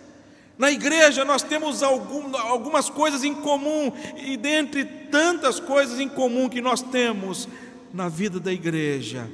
Na 0.58 0.72
igreja 0.72 1.24
nós 1.24 1.42
temos 1.42 1.84
algum, 1.84 2.36
algumas 2.36 2.90
coisas 2.90 3.22
em 3.22 3.32
comum, 3.32 3.92
e 4.16 4.36
dentre 4.36 4.84
tantas 4.84 5.60
coisas 5.60 6.00
em 6.00 6.08
comum 6.08 6.48
que 6.48 6.60
nós 6.60 6.82
temos 6.82 7.48
na 7.94 8.08
vida 8.08 8.40
da 8.40 8.52
igreja, 8.52 9.30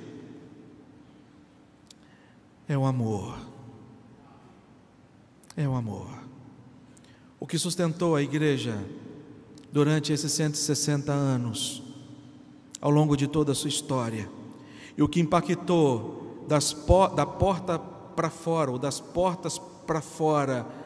é 2.68 2.76
o 2.76 2.84
amor. 2.84 3.38
É 5.56 5.66
o 5.66 5.74
amor. 5.74 6.08
O 7.40 7.46
que 7.46 7.58
sustentou 7.58 8.14
a 8.14 8.22
igreja 8.22 8.78
durante 9.72 10.12
esses 10.12 10.30
160 10.32 11.10
anos, 11.10 11.82
ao 12.80 12.90
longo 12.90 13.16
de 13.16 13.26
toda 13.26 13.52
a 13.52 13.54
sua 13.54 13.68
história, 13.68 14.28
e 14.96 15.02
o 15.02 15.08
que 15.08 15.20
impactou 15.20 16.44
das, 16.46 16.76
da 17.16 17.24
porta 17.24 17.78
para 17.78 18.28
fora, 18.28 18.70
ou 18.70 18.78
das 18.78 19.00
portas 19.00 19.58
para 19.58 20.00
fora, 20.00 20.83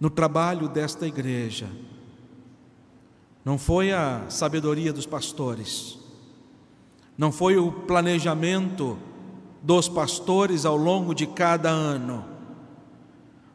no 0.00 0.10
trabalho 0.10 0.68
desta 0.68 1.06
igreja. 1.06 1.68
Não 3.44 3.58
foi 3.58 3.92
a 3.92 4.24
sabedoria 4.28 4.92
dos 4.92 5.06
pastores, 5.06 5.98
não 7.16 7.30
foi 7.30 7.56
o 7.56 7.70
planejamento 7.70 8.98
dos 9.62 9.88
pastores 9.88 10.64
ao 10.64 10.76
longo 10.76 11.14
de 11.14 11.26
cada 11.26 11.70
ano, 11.70 12.24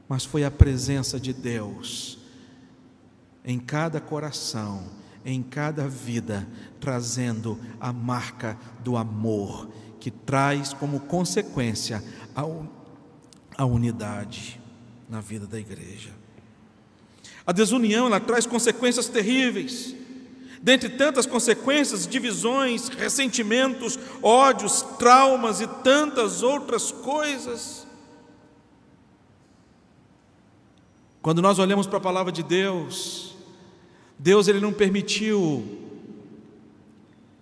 mas 0.07 0.25
foi 0.25 0.43
a 0.43 0.51
presença 0.51 1.19
de 1.19 1.33
Deus 1.33 2.19
em 3.43 3.59
cada 3.59 3.99
coração, 3.99 4.83
em 5.25 5.41
cada 5.41 5.87
vida, 5.87 6.47
trazendo 6.79 7.59
a 7.79 7.91
marca 7.91 8.57
do 8.83 8.95
amor, 8.95 9.69
que 9.99 10.11
traz 10.11 10.73
como 10.73 10.99
consequência 11.01 12.03
a, 12.35 12.43
a 13.57 13.65
unidade 13.65 14.61
na 15.09 15.19
vida 15.19 15.45
da 15.47 15.59
igreja. 15.59 16.18
A 17.49 17.51
desunião 17.51 18.05
ela 18.05 18.19
traz 18.19 18.45
consequências 18.45 19.07
terríveis. 19.07 19.95
Dentre 20.61 20.87
tantas 20.87 21.25
consequências, 21.25 22.05
divisões, 22.05 22.89
ressentimentos, 22.89 23.97
ódios, 24.21 24.83
traumas 24.99 25.59
e 25.59 25.65
tantas 25.65 26.43
outras 26.43 26.91
coisas. 26.91 27.87
Quando 31.23 31.41
nós 31.41 31.57
olhamos 31.57 31.87
para 31.87 31.97
a 31.97 32.01
palavra 32.01 32.31
de 32.31 32.43
Deus, 32.43 33.35
Deus 34.19 34.47
ele 34.47 34.59
não 34.59 34.71
permitiu 34.71 35.67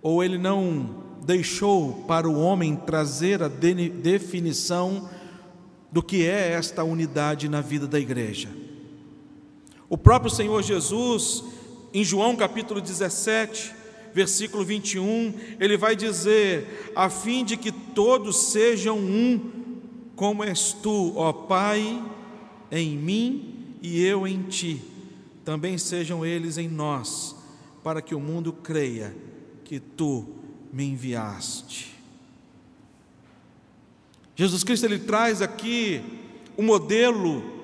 ou 0.02 0.24
ele 0.24 0.38
não 0.38 1.04
deixou 1.26 2.06
para 2.08 2.30
o 2.30 2.40
homem 2.40 2.78
trazer 2.78 3.44
a 3.44 3.50
definição 3.50 5.10
do 5.92 6.02
que 6.02 6.26
é 6.26 6.54
esta 6.54 6.82
unidade 6.86 7.50
na 7.50 7.60
vida 7.60 7.86
da 7.86 8.00
igreja. 8.00 8.67
O 9.90 9.98
próprio 9.98 10.30
Senhor 10.30 10.62
Jesus, 10.62 11.44
em 11.94 12.04
João 12.04 12.36
capítulo 12.36 12.82
17, 12.82 13.74
versículo 14.14 14.66
21, 14.66 15.34
ele 15.60 15.78
vai 15.78 15.96
dizer: 15.96 16.92
a 16.96 17.10
fim 17.10 17.46
de 17.46 17.56
que 17.56 17.72
todos 17.72 18.52
sejam 18.52 18.98
um, 18.98 19.40
como 20.16 20.44
és 20.44 20.74
tu, 20.74 21.14
ó 21.16 21.32
Pai, 21.32 22.04
em 22.70 22.98
mim 22.98 23.78
e 23.82 24.04
eu 24.04 24.28
em 24.28 24.44
ti, 24.44 24.82
também 25.46 25.78
sejam 25.78 26.26
eles 26.26 26.58
em 26.58 26.68
nós, 26.68 27.36
para 27.82 28.02
que 28.02 28.14
o 28.14 28.20
mundo 28.20 28.52
creia 28.52 29.16
que 29.64 29.80
tu 29.80 30.28
me 30.74 30.84
enviaste. 30.84 31.96
Jesus 34.36 34.64
Cristo 34.64 34.86
ele 34.86 35.00
traz 35.00 35.42
aqui 35.42 36.02
o 36.58 36.62
modelo 36.62 37.57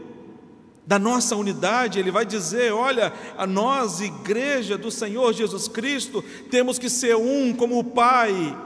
da 0.85 0.99
nossa 0.99 1.35
unidade, 1.35 1.99
ele 1.99 2.11
vai 2.11 2.25
dizer: 2.25 2.73
olha, 2.73 3.13
a 3.37 3.47
nós, 3.47 4.01
igreja 4.01 4.77
do 4.77 4.91
Senhor 4.91 5.33
Jesus 5.33 5.67
Cristo, 5.67 6.23
temos 6.51 6.77
que 6.77 6.89
ser 6.89 7.15
um 7.15 7.53
como 7.53 7.79
o 7.79 7.83
Pai, 7.83 8.57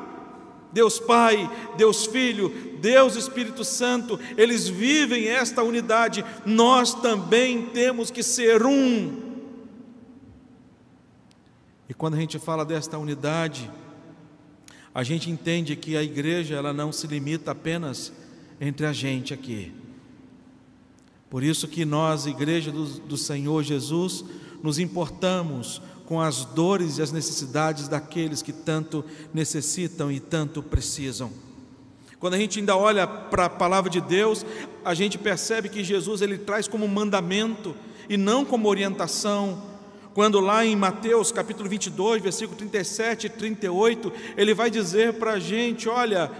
Deus 0.71 0.99
Pai, 0.99 1.49
Deus 1.77 2.05
Filho, 2.05 2.49
Deus 2.79 3.15
Espírito 3.15 3.63
Santo, 3.63 4.19
eles 4.35 4.67
vivem 4.67 5.27
esta 5.27 5.63
unidade, 5.63 6.25
nós 6.45 6.93
também 6.93 7.67
temos 7.67 8.11
que 8.11 8.23
ser 8.23 8.65
um. 8.65 9.25
E 11.89 11.93
quando 11.93 12.15
a 12.15 12.19
gente 12.19 12.37
fala 12.37 12.65
desta 12.65 12.97
unidade, 12.97 13.71
a 14.93 15.03
gente 15.03 15.29
entende 15.29 15.75
que 15.75 15.95
a 15.95 16.03
igreja 16.03 16.55
ela 16.55 16.73
não 16.73 16.91
se 16.91 17.07
limita 17.07 17.51
apenas 17.51 18.11
entre 18.59 18.85
a 18.85 18.91
gente 18.91 19.33
aqui. 19.33 19.71
Por 21.29 21.43
isso 21.43 21.67
que 21.67 21.83
nós, 21.83 22.25
igreja 22.25 22.71
do, 22.71 22.85
do 22.85 23.17
Senhor 23.17 23.63
Jesus, 23.63 24.23
nos 24.63 24.79
importamos 24.79 25.81
com 26.05 26.21
as 26.21 26.45
dores 26.45 26.97
e 26.97 27.01
as 27.01 27.11
necessidades 27.11 27.87
daqueles 27.87 28.41
que 28.41 28.53
tanto 28.53 29.03
necessitam 29.33 30.09
e 30.09 30.19
tanto 30.19 30.63
precisam. 30.63 31.31
Quando 32.19 32.33
a 32.33 32.37
gente 32.37 32.59
ainda 32.59 32.75
olha 32.75 33.05
para 33.05 33.45
a 33.45 33.49
palavra 33.49 33.89
de 33.89 34.01
Deus, 34.01 34.45
a 34.83 34.93
gente 34.93 35.17
percebe 35.17 35.69
que 35.69 35.83
Jesus 35.83 36.21
ele 36.21 36.37
traz 36.37 36.67
como 36.67 36.87
mandamento 36.87 37.75
e 38.09 38.17
não 38.17 38.43
como 38.43 38.69
orientação. 38.69 39.61
Quando 40.13 40.39
lá 40.39 40.65
em 40.65 40.75
Mateus 40.75 41.31
capítulo 41.31 41.69
22, 41.69 42.23
versículo 42.23 42.57
37 42.57 43.27
e 43.27 43.29
38, 43.29 44.11
ele 44.35 44.53
vai 44.53 44.71
dizer 44.71 45.13
para 45.13 45.33
a 45.33 45.39
gente: 45.39 45.87
Olha, 45.87 46.31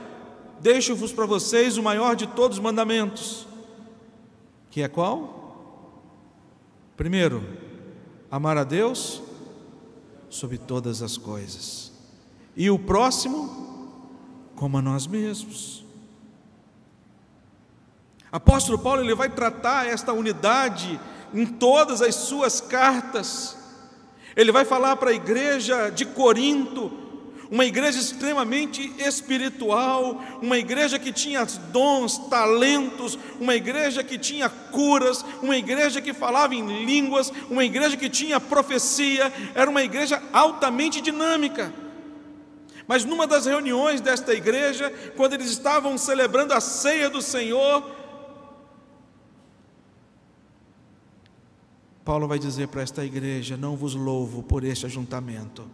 deixo-vos 0.60 1.12
para 1.12 1.28
vocês 1.28 1.78
o 1.78 1.84
maior 1.84 2.16
de 2.16 2.26
todos 2.26 2.58
os 2.58 2.64
mandamentos, 2.64 3.47
que 4.78 4.84
é 4.84 4.88
qual? 4.88 6.04
Primeiro, 6.96 7.44
amar 8.30 8.60
a 8.60 8.64
Deus 8.64 9.24
sobre 10.30 10.60
todas 10.60 11.02
as 11.02 11.18
coisas, 11.18 11.92
e 12.56 12.70
o 12.70 12.78
próximo 12.78 14.06
como 14.56 14.78
a 14.78 14.82
nós 14.84 15.08
mesmos. 15.08 15.84
Apóstolo 18.32 18.78
Paulo 18.78 19.02
ele 19.02 19.16
vai 19.16 19.30
tratar 19.30 19.88
esta 19.88 20.14
unidade 20.14 21.00
em 21.34 21.48
todas 21.48 22.00
as 22.00 22.14
suas 22.14 22.62
cartas. 22.62 23.58
Ele 24.36 24.52
vai 24.52 24.64
falar 24.64 24.96
para 24.98 25.10
a 25.10 25.16
igreja 25.16 25.90
de 25.90 26.06
Corinto, 26.06 26.92
uma 27.50 27.66
igreja 27.66 28.00
extremamente 28.00 28.94
espiritual, 28.98 30.22
uma 30.42 30.58
igreja 30.58 31.00
que 31.00 31.12
tinha 31.12 31.46
dons, 31.72 32.18
talentos, 32.30 33.18
uma 33.40 33.56
igreja 33.56 34.04
que 34.04 34.18
tinha 34.18 34.50
curas, 34.50 35.24
uma 35.42 35.58
igreja 35.58 36.02
que 36.02 36.14
falava 36.14 36.54
em 36.54 36.86
línguas, 36.86 37.32
uma 37.50 37.64
igreja 37.64 37.96
que 37.96 38.10
tinha 38.10 38.40
profecia, 38.40 39.32
era 39.56 39.70
uma 39.70 39.84
igreja 39.84 40.22
altamente 40.34 41.02
dinâmica. 41.02 41.74
Mas 42.88 43.04
numa 43.04 43.28
das 43.28 43.46
reuniões 43.46 44.00
desta 44.00 44.34
igreja, 44.34 44.90
quando 45.16 45.34
eles 45.34 45.50
estavam 45.50 45.98
celebrando 45.98 46.54
a 46.54 46.62
ceia 46.62 47.10
do 47.10 47.22
Senhor, 47.22 47.84
Paulo 52.06 52.26
vai 52.26 52.40
dizer 52.40 52.70
para 52.70 52.82
esta 52.82 53.04
igreja: 53.04 53.58
Não 53.58 53.76
vos 53.76 53.94
louvo 53.94 54.42
por 54.42 54.64
este 54.64 54.86
ajuntamento, 54.86 55.68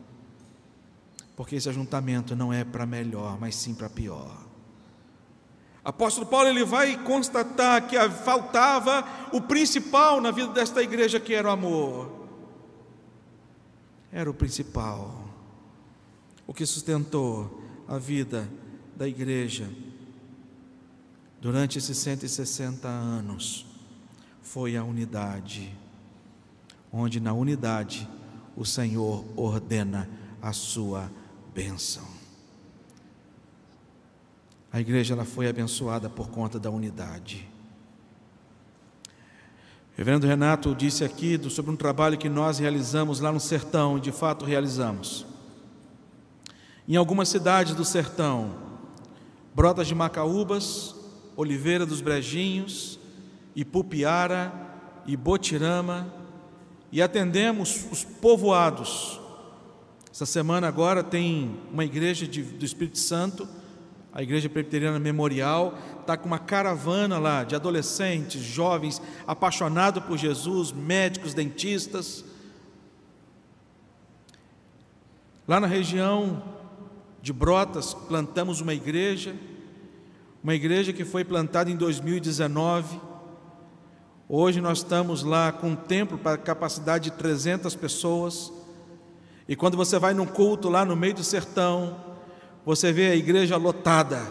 porque 1.36 1.56
esse 1.56 1.70
ajuntamento 1.70 2.36
não 2.36 2.54
é 2.54 2.64
para 2.64 2.86
melhor, 2.86 3.40
mas 3.40 3.56
sim 3.56 3.74
para 3.74 3.90
pior. 3.90 4.44
Apóstolo 5.84 6.26
Paulo 6.26 6.48
ele 6.48 6.64
vai 6.64 6.98
constatar 7.04 7.88
que 7.88 7.98
faltava 8.10 9.06
o 9.34 9.42
principal 9.42 10.22
na 10.22 10.32
vida 10.32 10.54
desta 10.54 10.82
igreja, 10.82 11.20
que 11.20 11.34
era 11.34 11.50
o 11.50 11.52
amor. 11.52 12.28
Era 14.12 14.30
o 14.30 14.34
principal. 14.34 15.28
O 16.48 16.54
que 16.54 16.66
sustentou 16.66 17.62
a 17.88 17.98
vida 17.98 18.50
da 18.96 19.08
igreja 19.08 19.70
durante 21.42 21.78
esses 21.78 21.98
160 21.98 22.88
anos 22.88 23.66
foi 24.42 24.78
a 24.78 24.84
unidade, 24.84 25.76
onde 26.92 27.20
na 27.20 27.34
unidade 27.34 28.08
o 28.56 28.64
Senhor 28.64 29.26
ordena 29.36 30.10
a 30.42 30.54
sua 30.54 31.12
bênção. 31.54 32.04
A 34.72 34.82
igreja 34.82 35.14
ela 35.14 35.24
foi 35.24 35.48
abençoada 35.48 36.10
por 36.10 36.30
conta 36.30 36.60
da 36.60 36.72
unidade. 36.72 37.48
O 39.08 39.98
reverendo 39.98 40.26
Renato 40.26 40.74
disse 40.74 41.04
aqui 41.04 41.40
sobre 41.52 41.72
um 41.72 41.76
trabalho 41.76 42.18
que 42.18 42.28
nós 42.28 42.58
realizamos 42.58 43.20
lá 43.20 43.32
no 43.32 43.40
sertão, 43.40 44.00
e 44.00 44.02
de 44.02 44.12
fato 44.12 44.44
realizamos. 44.44 45.28
Em 46.88 46.96
algumas 46.96 47.30
cidades 47.30 47.76
do 47.76 47.86
sertão, 47.86 48.56
Brotas 49.54 49.88
de 49.88 49.94
Macaúbas, 49.94 50.96
Oliveira 51.36 51.86
dos 51.86 52.02
Brejinhos, 52.02 53.00
Ipupiara 53.56 54.52
e 55.06 55.16
Botirama, 55.16 56.12
e 56.92 57.00
atendemos 57.00 57.86
os 57.92 58.04
povoados. 58.04 59.23
Essa 60.14 60.28
semana 60.28 60.68
agora 60.68 61.04
tem 61.04 61.60
uma 61.72 61.84
igreja 61.84 62.28
de, 62.28 62.44
do 62.44 62.64
Espírito 62.64 63.00
Santo, 63.00 63.48
a 64.14 64.22
Igreja 64.22 64.48
Presbiteriana 64.48 65.00
Memorial, 65.00 65.76
está 66.00 66.16
com 66.16 66.28
uma 66.28 66.38
caravana 66.38 67.18
lá 67.18 67.44
de 67.44 67.56
adolescentes, 67.56 68.40
jovens, 68.40 69.02
apaixonados 69.26 70.04
por 70.04 70.16
Jesus, 70.16 70.72
médicos, 70.72 71.34
dentistas. 71.34 72.24
Lá 75.48 75.60
na 75.60 75.66
região 75.66 76.44
de 77.20 77.34
Brotas, 77.34 77.96
plantamos 77.96 78.62
uma 78.62 78.76
igreja, 78.76 79.36
uma 80.44 80.54
igreja 80.54 80.94
que 80.94 81.04
foi 81.04 81.26
plantada 81.26 81.72
em 81.72 81.76
2019. 81.76 83.02
Hoje 84.30 84.62
nós 84.62 84.78
estamos 84.78 85.24
lá 85.24 85.52
com 85.52 85.70
um 85.70 85.76
templo 85.76 86.20
para 86.20 86.38
capacidade 86.38 87.06
de 87.06 87.18
300 87.18 87.76
pessoas. 87.76 88.54
E 89.48 89.56
quando 89.56 89.76
você 89.76 90.00
vai 90.00 90.14
num 90.14 90.26
culto 90.26 90.70
lá 90.70 90.86
no 90.86 90.96
meio 90.96 91.16
do 91.16 91.24
sertão, 91.24 91.98
você 92.66 92.92
vê 92.92 93.08
a 93.08 93.16
igreja 93.16 93.58
lotada. 93.58 94.22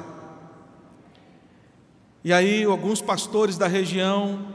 E 2.24 2.32
aí 2.32 2.64
alguns 2.64 3.02
pastores 3.02 3.58
da 3.58 3.66
região, 3.66 4.46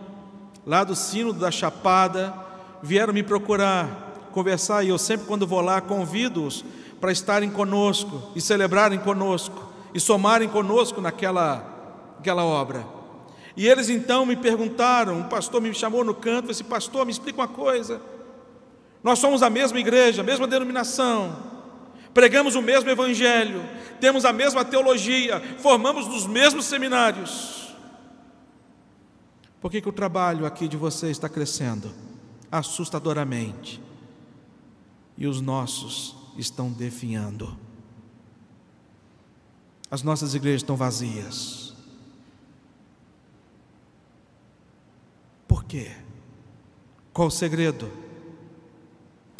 lá 0.65 0.83
do 0.83 0.95
sino 0.95 1.31
da 1.31 1.51
Chapada, 1.51 2.33
vieram 2.81 3.13
me 3.13 3.21
procurar, 3.21 4.29
conversar, 4.31 4.83
e 4.83 4.89
eu 4.89 4.97
sempre 4.97 5.27
quando 5.27 5.45
vou 5.45 5.61
lá 5.61 5.81
convido-os 5.81 6.63
para 6.99 7.11
estarem 7.11 7.49
conosco 7.49 8.31
e 8.35 8.41
celebrarem 8.41 8.99
conosco 8.99 9.71
e 9.93 9.99
somarem 9.99 10.49
conosco 10.49 11.01
naquela, 11.01 12.13
naquela 12.15 12.43
obra. 12.43 12.85
E 13.55 13.67
eles 13.67 13.89
então 13.89 14.25
me 14.25 14.35
perguntaram, 14.35 15.17
um 15.17 15.23
pastor 15.23 15.61
me 15.61 15.73
chamou 15.73 16.03
no 16.03 16.13
canto 16.13 16.45
e 16.45 16.47
disse: 16.49 16.63
Pastor, 16.63 17.05
me 17.05 17.11
explica 17.11 17.41
uma 17.41 17.47
coisa. 17.47 17.99
Nós 19.07 19.19
somos 19.19 19.41
a 19.41 19.49
mesma 19.49 19.79
igreja, 19.79 20.21
a 20.21 20.25
mesma 20.25 20.45
denominação, 20.45 21.33
pregamos 22.13 22.55
o 22.55 22.61
mesmo 22.61 22.89
evangelho, 22.89 23.63
temos 24.01 24.25
a 24.25 24.33
mesma 24.33 24.65
teologia, 24.65 25.39
formamos 25.59 26.05
nos 26.07 26.27
mesmos 26.27 26.65
seminários. 26.65 27.73
Por 29.61 29.71
que, 29.71 29.79
que 29.79 29.87
o 29.87 29.93
trabalho 29.93 30.45
aqui 30.45 30.67
de 30.67 30.75
vocês 30.75 31.11
está 31.13 31.29
crescendo 31.29 31.89
assustadoramente 32.51 33.81
e 35.17 35.25
os 35.25 35.39
nossos 35.39 36.13
estão 36.37 36.69
definhando. 36.69 37.57
As 39.89 40.03
nossas 40.03 40.35
igrejas 40.35 40.63
estão 40.63 40.75
vazias. 40.75 41.73
Por 45.47 45.63
quê? 45.63 45.95
Qual 47.13 47.29
o 47.29 47.31
segredo? 47.31 48.05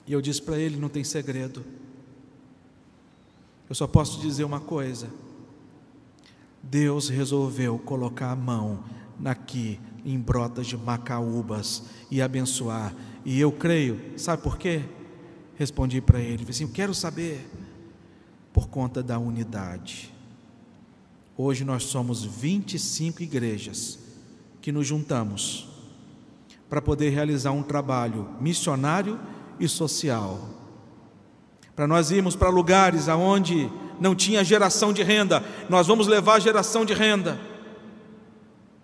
E 0.08 0.14
eu 0.14 0.22
disse 0.22 0.42
para 0.42 0.58
ele: 0.58 0.78
não 0.78 0.90
tem 0.90 1.04
segredo. 1.04 1.64
Eu 3.70 3.76
só 3.76 3.86
posso 3.86 4.22
dizer 4.22 4.46
uma 4.46 4.62
coisa. 4.62 5.10
Deus 6.64 7.10
resolveu 7.10 7.78
colocar 7.78 8.32
a 8.32 8.36
mão 8.36 8.84
aqui 9.24 9.80
em 10.06 10.18
brotas 10.18 10.68
de 10.68 10.78
macaúbas 10.78 11.84
e 12.10 12.22
abençoar. 12.22 12.96
E 13.26 13.40
eu 13.40 13.52
creio, 13.52 14.00
sabe 14.18 14.42
por 14.42 14.58
quê? 14.58 14.84
Respondi 15.56 16.00
para 16.00 16.20
ele, 16.20 16.46
assim, 16.50 16.64
eu 16.64 16.70
quero 16.70 16.94
saber 16.94 17.46
por 18.54 18.70
conta 18.70 19.04
da 19.04 19.20
unidade. 19.20 20.14
Hoje 21.36 21.66
nós 21.66 21.84
somos 21.84 22.24
25 22.24 23.22
igrejas 23.22 24.00
que 24.62 24.72
nos 24.72 24.88
juntamos 24.88 25.68
para 26.70 26.82
poder 26.82 27.10
realizar 27.10 27.52
um 27.52 27.64
trabalho 27.64 28.30
missionário 28.40 29.20
e 29.60 29.68
social. 29.68 30.40
Para 31.76 31.88
nós 31.88 32.10
irmos 32.10 32.36
para 32.36 32.50
lugares 32.50 33.08
aonde 33.08 33.72
não 34.00 34.16
tinha 34.16 34.44
geração 34.44 34.92
de 34.92 35.04
renda, 35.04 35.44
nós 35.70 35.88
vamos 35.88 36.08
levar 36.08 36.40
geração 36.40 36.84
de 36.84 36.94
renda. 36.94 37.40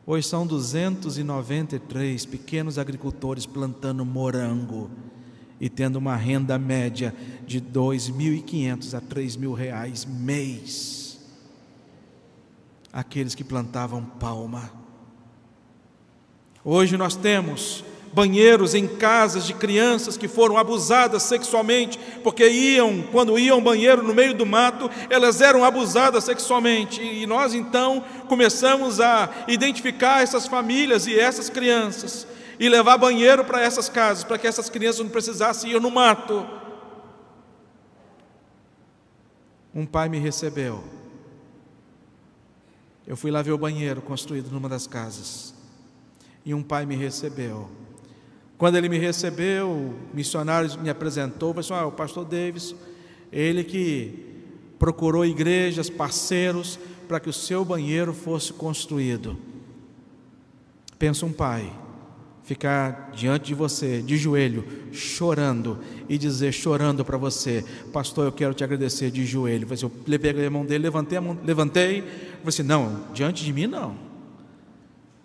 Hoje 0.06 0.28
são 0.28 0.46
293 0.46 2.26
pequenos 2.26 2.78
agricultores 2.78 3.46
plantando 3.46 4.04
morango 4.04 4.92
e 5.62 5.70
tendo 5.70 5.96
uma 5.96 6.16
renda 6.16 6.60
média 6.60 7.16
de 7.48 7.62
2.500 7.62 8.98
a 8.98 9.02
3.000 9.02 9.54
reais 9.54 10.04
mês. 10.06 11.20
Aqueles 12.92 13.34
que 13.34 13.46
plantavam 13.46 14.04
palma. 14.04 14.70
Hoje 16.66 16.98
nós 16.98 17.16
temos 17.16 17.84
banheiros 18.14 18.76
em 18.76 18.88
casas 18.88 19.46
de 19.46 19.54
crianças 19.54 20.16
que 20.16 20.28
foram 20.28 20.58
abusadas 20.58 21.24
sexualmente, 21.24 22.00
porque 22.24 22.48
iam, 22.48 23.02
quando 23.12 23.38
iam 23.40 23.56
ao 23.56 23.62
banheiro 23.62 24.04
no 24.04 24.14
meio 24.14 24.36
do 24.36 24.46
mato, 24.46 24.90
elas 25.10 25.42
eram 25.42 25.64
abusadas 25.64 26.24
sexualmente. 26.24 27.02
E 27.02 27.26
nós 27.26 27.54
então 27.54 28.04
começamos 28.28 29.00
a 29.02 29.30
identificar 29.48 30.22
essas 30.22 30.46
famílias 30.46 31.08
e 31.08 31.20
essas 31.20 31.50
crianças 31.50 32.28
e 32.60 32.70
levar 32.70 32.98
banheiro 32.98 33.44
para 33.44 33.62
essas 33.62 33.90
casas, 33.90 34.24
para 34.24 34.38
que 34.38 34.48
essas 34.48 34.70
crianças 34.70 35.02
não 35.02 35.10
precisassem 35.10 35.72
ir 35.72 35.82
no 35.82 35.90
mato. 35.90 36.46
Um 39.74 39.88
pai 39.88 40.08
me 40.08 40.20
recebeu 40.20 40.84
Eu 43.08 43.18
fui 43.18 43.32
lá 43.32 43.42
ver 43.42 43.54
o 43.54 43.58
banheiro 43.58 44.04
construído 44.04 44.52
numa 44.52 44.70
das 44.70 44.86
casas. 44.86 45.54
E 46.46 46.54
um 46.54 46.62
pai 46.62 46.86
me 46.86 46.96
recebeu. 46.96 47.83
Quando 48.58 48.78
ele 48.78 48.88
me 48.88 48.98
recebeu, 48.98 49.70
o 49.70 49.96
missionário 50.14 50.80
me 50.80 50.90
apresentou, 50.90 51.54
falou 51.54 51.60
assim, 51.60 51.74
ah, 51.74 51.86
o 51.86 51.92
pastor 51.92 52.26
Davis, 52.26 52.76
ele 53.32 53.64
que 53.64 54.34
procurou 54.78 55.26
igrejas, 55.26 55.90
parceiros, 55.90 56.80
para 57.08 57.20
que 57.20 57.30
o 57.30 57.34
seu 57.34 57.66
banheiro 57.66 58.14
fosse 58.14 58.54
construído. 58.54 59.38
Pensa 60.98 61.26
um 61.26 61.34
pai 61.34 61.72
ficar 62.44 63.12
diante 63.16 63.48
de 63.48 63.56
você, 63.56 64.02
de 64.02 64.18
joelho, 64.18 64.66
chorando 64.92 65.80
e 66.10 66.18
dizer, 66.18 66.52
chorando 66.52 67.04
para 67.06 67.18
você, 67.18 67.64
pastor, 67.92 68.26
eu 68.26 68.32
quero 68.32 68.54
te 68.54 68.64
agradecer 68.64 69.10
de 69.10 69.26
joelho. 69.26 69.68
Eu 69.82 69.92
levei 70.06 70.46
a 70.46 70.50
mão 70.50 70.66
dele, 70.66 70.84
levantei 70.84 71.20
levantei, 71.44 72.02
falei 72.02 72.48
assim, 72.48 72.64
não, 72.64 73.02
diante 73.14 73.44
de 73.44 73.54
mim 73.54 73.68
não. 73.68 74.13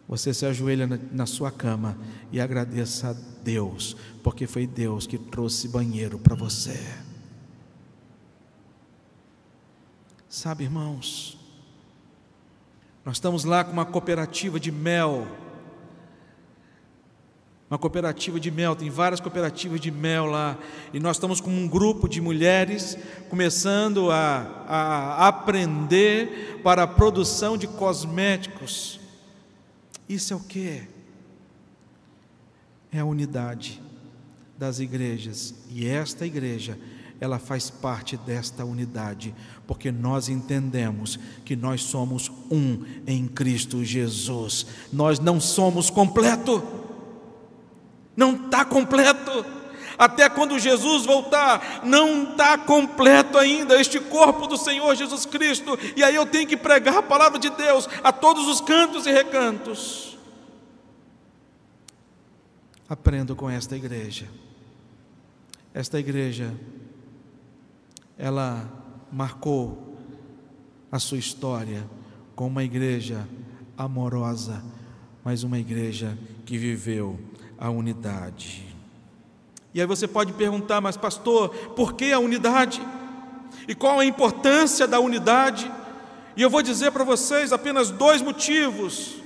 Você 0.09 0.33
se 0.33 0.47
ajoelha 0.47 0.87
na, 1.13 1.27
sua 1.27 1.51
cama 1.51 1.99
e 2.33 2.41
agradeça 2.41 3.11
a 3.11 3.13
Deus, 3.45 3.95
porque 4.23 4.47
foi 4.47 4.67
Deus 4.67 5.07
que 5.07 5.19
trouxe 5.19 5.69
banheiro 5.69 6.19
para 6.19 6.35
você. 6.35 6.81
Sabe, 10.27 10.65
irmãos, 10.65 11.39
nós 13.05 13.17
estamos 13.17 13.45
lá 13.45 13.63
com 13.63 13.73
uma 13.73 13.85
cooperativa 13.85 14.59
de 14.59 14.73
mel 14.73 15.29
uma 17.71 17.79
cooperativa 17.79 18.41
de 18.41 18.51
mel, 18.51 18.75
tem 18.75 18.89
várias 18.89 19.21
cooperativas 19.21 19.79
de 19.79 19.91
mel 19.91 20.25
lá, 20.25 20.57
e 20.93 20.99
nós 20.99 21.17
estamos 21.17 21.39
com 21.39 21.51
um 21.51 21.69
grupo 21.69 22.09
de 22.09 22.19
mulheres 22.19 22.97
começando 23.29 24.11
a, 24.11 24.65
a 24.67 25.29
aprender 25.29 26.61
para 26.65 26.85
a 26.85 26.87
produção 26.87 27.59
de 27.59 27.67
cosméticos. 27.67 28.99
Isso 30.09 30.33
é 30.33 30.37
o 30.37 30.41
que? 30.41 30.83
É 32.91 33.01
a 33.01 33.05
unidade 33.05 33.83
das 34.57 34.81
igrejas, 34.81 35.55
e 35.71 35.87
esta 35.87 36.27
igreja, 36.27 36.77
ela 37.21 37.39
faz 37.39 37.71
parte 37.71 38.17
desta 38.17 38.65
unidade, 38.65 39.35
porque 39.67 39.93
nós 39.93 40.29
entendemos 40.29 41.19
que 41.45 41.55
nós 41.55 41.83
somos 41.83 42.31
um 42.51 42.85
em 43.07 43.29
Cristo 43.29 43.85
Jesus, 43.85 44.67
nós 44.93 45.21
não 45.21 45.41
somos 45.41 45.91
completo 45.91 46.63
não 48.19 48.35
está 48.35 48.65
completo. 48.65 49.58
Até 49.99 50.29
quando 50.29 50.59
Jesus 50.59 51.05
voltar, 51.05 51.81
não 51.83 52.31
está 52.31 52.57
completo 52.57 53.37
ainda 53.37 53.81
este 53.81 53.99
corpo 53.99 54.47
do 54.47 54.57
Senhor 54.57 54.95
Jesus 54.95 55.27
Cristo. 55.27 55.77
E 55.97 56.05
aí 56.05 56.15
eu 56.15 56.25
tenho 56.25 56.47
que 56.47 56.57
pregar 56.57 56.99
a 56.99 57.03
palavra 57.03 57.39
de 57.39 57.51
Deus 57.51 57.89
a 58.05 58.13
todos 58.13 58.47
os 58.47 58.61
cantos 58.61 59.07
e 59.07 59.13
recantos. 59.13 60.17
Aprendo 62.89 63.35
com 63.35 63.51
esta 63.51 63.77
igreja. 63.77 64.29
Esta 65.75 65.99
igreja, 65.99 66.55
ela 68.17 68.67
marcou 69.11 69.99
a 70.91 70.99
sua 70.99 71.19
história 71.19 71.89
com 72.35 72.47
uma 72.47 72.63
igreja 72.63 73.29
amorosa, 73.77 74.65
mas 75.25 75.43
uma 75.43 75.59
igreja 75.59 76.17
que 76.47 76.57
viveu 76.57 77.19
a 77.59 77.69
unidade. 77.69 78.68
E 79.75 79.81
aí 79.81 79.87
você 79.87 80.09
pode 80.09 80.33
perguntar, 80.33 80.81
mas 80.81 80.97
pastor, 80.97 81.51
por 81.77 81.95
que 81.95 82.13
a 82.13 82.19
unidade? 82.19 82.81
E 83.67 83.75
qual 83.75 84.01
a 84.01 84.05
importância 84.05 84.87
da 84.87 84.99
unidade? 84.99 85.71
E 86.37 86.43
eu 86.43 86.49
vou 86.49 86.63
dizer 86.63 86.91
para 86.93 87.05
vocês 87.05 87.53
apenas 87.53 87.91
dois 87.91 88.23
motivos 88.23 89.17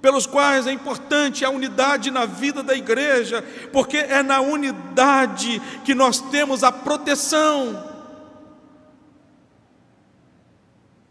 pelos 0.00 0.26
quais 0.26 0.66
é 0.66 0.72
importante 0.72 1.46
a 1.46 1.48
unidade 1.48 2.10
na 2.10 2.26
vida 2.26 2.62
da 2.62 2.76
igreja, 2.76 3.42
porque 3.72 3.96
é 3.96 4.22
na 4.22 4.38
unidade 4.38 5.62
que 5.82 5.94
nós 5.94 6.20
temos 6.20 6.62
a 6.62 6.70
proteção. 6.70 7.82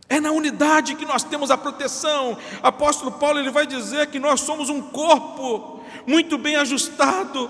É 0.07 0.19
na 0.19 0.31
unidade 0.31 0.93
que 0.93 1.05
nós 1.05 1.23
temos 1.23 1.49
a 1.49 1.57
proteção. 1.57 2.37
Apóstolo 2.61 3.13
Paulo 3.13 3.39
ele 3.39 3.49
vai 3.49 3.65
dizer 3.65 4.07
que 4.07 4.19
nós 4.19 4.41
somos 4.41 4.69
um 4.69 4.79
corpo 4.79 5.83
muito 6.05 6.37
bem 6.37 6.55
ajustado. 6.55 7.49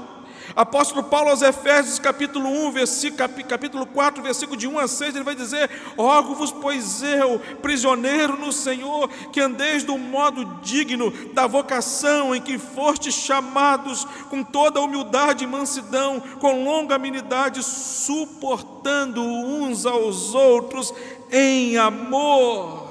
Apóstolo 0.56 1.04
Paulo 1.04 1.30
aos 1.30 1.42
Efésios, 1.42 2.00
capítulo 2.00 2.48
1, 2.68 2.72
versículo, 2.72 3.30
capítulo 3.48 3.86
4, 3.86 4.22
versículo 4.22 4.58
de 4.58 4.68
1 4.68 4.80
a 4.80 4.88
6, 4.88 5.16
ele 5.16 5.24
vai 5.24 5.36
dizer: 5.36 5.70
Rogo-vos, 5.98 6.52
pois 6.52 7.02
eu, 7.02 7.40
prisioneiro 7.62 8.38
no 8.38 8.52
Senhor, 8.52 9.10
que 9.32 9.40
andeis 9.40 9.84
do 9.84 9.98
modo 9.98 10.46
digno 10.62 11.12
da 11.34 11.48
vocação 11.48 12.36
em 12.36 12.42
que 12.42 12.58
fostes 12.58 13.16
chamados, 13.16 14.06
com 14.30 14.44
toda 14.44 14.82
humildade 14.82 15.44
e 15.44 15.48
mansidão, 15.48 16.20
com 16.40 16.64
longa 16.64 16.96
amenidade, 16.96 17.64
suportando 17.64 19.22
uns 19.22 19.86
aos 19.86 20.36
outros 20.36 20.94
em 21.32 21.78
amor 21.78 22.83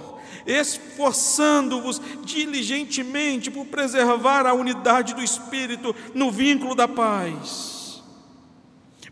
esforçando-vos 0.46 2.00
diligentemente 2.24 3.50
por 3.50 3.66
preservar 3.66 4.46
a 4.46 4.54
unidade 4.54 5.14
do 5.14 5.22
Espírito 5.22 5.94
no 6.14 6.30
vínculo 6.30 6.74
da 6.74 6.88
paz. 6.88 7.82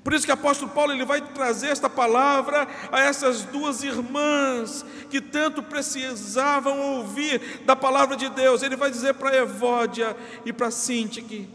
Por 0.03 0.15
isso 0.15 0.25
que 0.25 0.31
o 0.31 0.35
apóstolo 0.35 0.71
Paulo 0.71 0.93
ele 0.93 1.05
vai 1.05 1.21
trazer 1.21 1.69
esta 1.69 1.89
palavra 1.89 2.67
a 2.91 3.01
essas 3.01 3.45
duas 3.45 3.83
irmãs 3.83 4.85
que 5.11 5.21
tanto 5.21 5.63
precisavam 5.63 6.81
ouvir 6.97 7.63
da 7.67 7.77
palavra 7.77 8.17
de 8.17 8.29
Deus. 8.31 8.63
Ele 8.63 8.77
vai 8.77 8.91
dizer 8.91 9.15
para 9.15 9.37
Evódia 9.37 10.17
e 10.45 10.53
para 10.53 10.71
Sinti 10.71 11.21
que, 11.21 11.49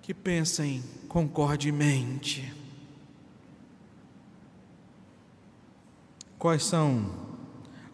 que 0.00 0.14
pensem 0.14 0.82
concordemente. 1.06 2.52
Quais 6.38 6.64
são 6.64 7.23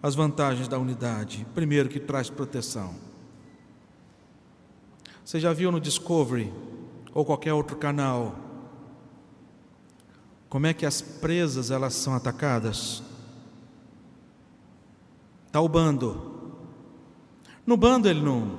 as 0.03 0.15
vantagens 0.15 0.69
da 0.69 0.79
unidade. 0.79 1.47
Primeiro, 1.55 1.89
que 1.89 2.01
traz 2.01 2.31
proteção. 2.31 2.95
Você 5.25 5.39
já 5.39 5.53
viu 5.53 5.71
no 5.71 5.81
Discovery 5.81 6.53
ou 7.13 7.25
qualquer 7.25 7.53
outro 7.53 7.77
canal 7.77 8.51
como 10.51 10.67
é 10.67 10.75
que 10.75 10.85
as 10.85 11.01
presas 11.01 11.71
elas 11.71 11.95
são 11.95 12.13
atacadas? 12.13 13.05
Tá 15.53 15.61
o 15.61 15.69
bando. 15.69 16.59
No 17.65 17.77
bando 17.77 18.09
ele 18.09 18.21
não, 18.21 18.59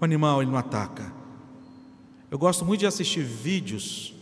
o 0.00 0.04
animal 0.04 0.42
ele 0.42 0.50
não 0.50 0.58
ataca. 0.58 1.12
Eu 2.28 2.36
gosto 2.36 2.64
muito 2.64 2.80
de 2.80 2.86
assistir 2.86 3.22
vídeos 3.22 4.12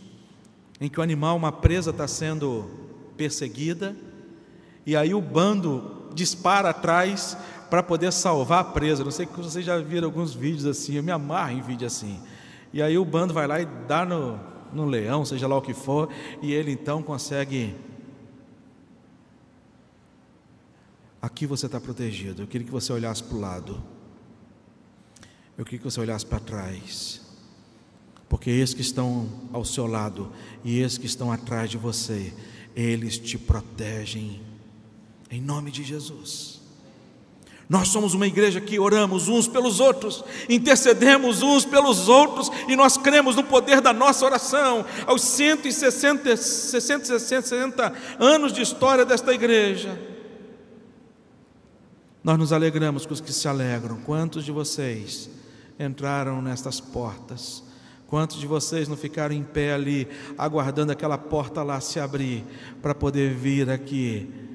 em 0.79 0.87
que 0.87 0.99
o 0.99 1.03
animal, 1.03 1.35
uma 1.35 1.51
presa, 1.51 1.89
está 1.89 2.07
sendo 2.07 2.69
perseguida 3.17 3.97
e 4.85 4.95
aí 4.95 5.11
o 5.11 5.19
bando 5.21 5.98
dispara 6.19 6.69
atrás 6.69 7.37
para 7.69 7.81
poder 7.81 8.11
salvar 8.11 8.59
a 8.59 8.63
presa. 8.63 9.03
Não 9.03 9.11
sei 9.11 9.25
se 9.25 9.31
vocês 9.33 9.65
já 9.65 9.77
viram 9.79 10.07
alguns 10.07 10.33
vídeos 10.33 10.65
assim, 10.65 10.95
eu 10.95 11.03
me 11.03 11.11
amarro 11.11 11.51
em 11.51 11.61
vídeo 11.61 11.87
assim. 11.87 12.19
E 12.73 12.81
aí 12.81 12.97
o 12.97 13.05
bando 13.05 13.33
vai 13.33 13.47
lá 13.47 13.61
e 13.61 13.65
dá 13.87 14.05
no, 14.05 14.39
no 14.73 14.85
leão, 14.85 15.23
seja 15.25 15.47
lá 15.47 15.57
o 15.57 15.61
que 15.61 15.73
for, 15.73 16.09
e 16.41 16.51
ele 16.53 16.71
então 16.71 17.01
consegue. 17.01 17.75
Aqui 21.21 21.45
você 21.45 21.65
está 21.65 21.79
protegido. 21.79 22.43
Eu 22.43 22.47
queria 22.47 22.65
que 22.65 22.71
você 22.71 22.93
olhasse 22.93 23.23
para 23.23 23.35
o 23.37 23.39
lado. 23.39 23.83
Eu 25.57 25.65
queria 25.65 25.79
que 25.79 25.85
você 25.85 25.99
olhasse 25.99 26.25
para 26.25 26.39
trás. 26.39 27.21
Porque 28.29 28.49
esses 28.49 28.75
que 28.75 28.81
estão 28.81 29.27
ao 29.51 29.65
seu 29.65 29.87
lado 29.87 30.31
e 30.63 30.79
esses 30.79 30.97
que 30.97 31.07
estão 31.07 31.31
atrás 31.31 31.69
de 31.69 31.77
você, 31.77 32.31
eles 32.75 33.17
te 33.17 33.37
protegem 33.37 34.48
em 35.29 35.41
nome 35.41 35.71
de 35.71 35.83
Jesus. 35.83 36.59
Nós 37.69 37.89
somos 37.89 38.15
uma 38.15 38.25
igreja 38.25 38.59
que 38.59 38.79
oramos 38.79 39.27
uns 39.27 39.47
pelos 39.47 39.79
outros, 39.79 40.23
intercedemos 40.49 41.43
uns 41.43 41.65
pelos 41.65 42.09
outros 42.09 42.51
e 42.67 42.75
nós 42.75 42.97
cremos 42.97 43.35
no 43.35 43.43
poder 43.43 43.79
da 43.79 43.93
nossa 43.93 44.25
oração. 44.25 44.83
Aos 45.05 45.21
160, 45.21 46.35
60, 46.35 47.19
60 47.19 47.93
anos 48.19 48.51
de 48.51 48.63
história 48.63 49.05
desta 49.05 49.31
igreja, 49.35 49.99
nós 52.23 52.39
nos 52.39 52.51
alegramos 52.51 53.05
com 53.05 53.13
os 53.13 53.21
que 53.21 53.31
se 53.31 53.47
alegram. 53.47 53.97
Quantos 53.97 54.43
de 54.43 54.51
vocês 54.51 55.29
entraram 55.79 56.41
nestas 56.41 56.79
portas? 56.79 57.63
Quantos 58.07 58.39
de 58.39 58.47
vocês 58.47 58.87
não 58.87 58.97
ficaram 58.97 59.35
em 59.35 59.43
pé 59.43 59.73
ali, 59.73 60.07
aguardando 60.35 60.91
aquela 60.91 61.19
porta 61.19 61.61
lá 61.61 61.79
se 61.79 61.99
abrir, 61.99 62.43
para 62.81 62.95
poder 62.95 63.35
vir 63.35 63.69
aqui 63.69 64.48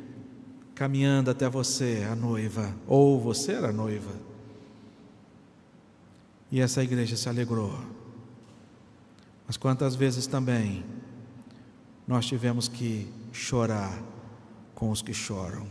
caminhando 0.74 1.30
até 1.30 1.48
você, 1.48 2.06
a 2.10 2.14
noiva, 2.14 2.74
ou 2.86 3.20
você 3.20 3.52
era 3.52 3.72
noiva. 3.72 4.12
E 6.50 6.60
essa 6.60 6.82
igreja 6.82 7.16
se 7.16 7.28
alegrou. 7.28 7.72
Mas 9.46 9.56
quantas 9.56 9.94
vezes 9.94 10.26
também 10.26 10.84
nós 12.06 12.26
tivemos 12.26 12.68
que 12.68 13.10
chorar 13.32 14.02
com 14.74 14.90
os 14.90 15.00
que 15.00 15.14
choram. 15.14 15.66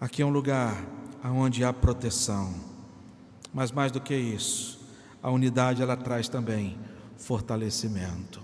Aqui 0.00 0.22
é 0.22 0.26
um 0.26 0.30
lugar 0.30 0.84
onde 1.24 1.64
há 1.64 1.72
proteção, 1.72 2.54
mas 3.52 3.70
mais 3.72 3.90
do 3.90 4.00
que 4.00 4.14
isso, 4.14 4.80
a 5.22 5.30
unidade 5.30 5.82
ela 5.82 5.96
traz 5.96 6.28
também 6.28 6.76
fortalecimento. 7.16 8.42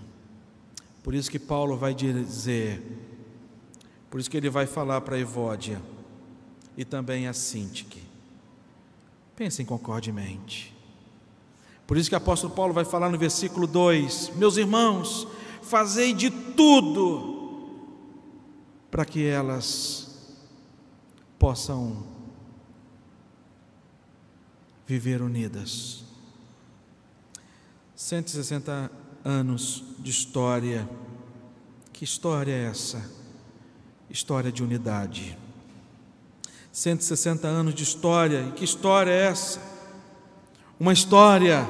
Por 1.03 1.13
isso 1.13 1.29
que 1.29 1.39
Paulo 1.39 1.77
vai 1.77 1.93
dizer, 1.93 3.10
por 4.11 4.19
isso 4.19 4.29
que 4.29 4.35
ele 4.35 4.49
vai 4.49 4.67
falar 4.67 4.99
para 4.99 5.17
Evódia 5.17 5.81
e 6.75 6.83
também 6.83 7.27
a 7.27 7.33
Sintique. 7.33 8.03
Pensem 9.37 9.65
concordemente. 9.65 10.75
Por 11.87 11.95
isso 11.95 12.09
que 12.09 12.15
o 12.15 12.17
apóstolo 12.17 12.53
Paulo 12.53 12.73
vai 12.73 12.83
falar 12.83 13.09
no 13.09 13.17
versículo 13.17 13.65
2: 13.65 14.33
Meus 14.35 14.57
irmãos, 14.57 15.25
fazei 15.61 16.13
de 16.13 16.29
tudo 16.29 17.69
para 18.91 19.05
que 19.05 19.25
elas 19.25 20.35
possam 21.39 22.03
viver 24.85 25.21
unidas. 25.21 26.03
160 27.95 28.91
anos 29.23 29.85
de 29.99 30.11
história. 30.11 30.87
Que 31.93 32.03
história 32.03 32.51
é 32.51 32.65
essa? 32.65 33.20
História 34.11 34.51
de 34.51 34.61
unidade. 34.61 35.37
160 36.69 37.47
anos 37.47 37.73
de 37.73 37.83
história. 37.83 38.45
E 38.49 38.51
que 38.51 38.65
história 38.65 39.09
é 39.09 39.27
essa? 39.27 39.61
Uma 40.77 40.91
história 40.91 41.65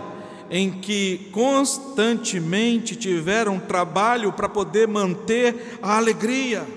em 0.49 0.71
que 0.71 1.29
constantemente 1.31 2.95
tiveram 2.95 3.59
trabalho 3.59 4.33
para 4.33 4.49
poder 4.49 4.87
manter 4.87 5.77
a 5.83 5.97
alegria. 5.97 6.67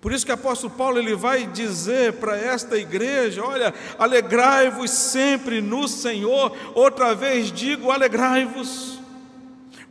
Por 0.00 0.12
isso 0.12 0.24
que 0.24 0.30
o 0.30 0.34
apóstolo 0.34 0.72
Paulo 0.72 0.98
ele 0.98 1.16
vai 1.16 1.44
dizer 1.44 2.12
para 2.12 2.36
esta 2.36 2.78
igreja: 2.78 3.42
olha, 3.42 3.74
alegrai-vos 3.98 4.90
sempre 4.90 5.60
no 5.60 5.88
Senhor. 5.88 6.56
Outra 6.76 7.12
vez 7.12 7.50
digo, 7.50 7.90
alegrai-vos. 7.90 9.00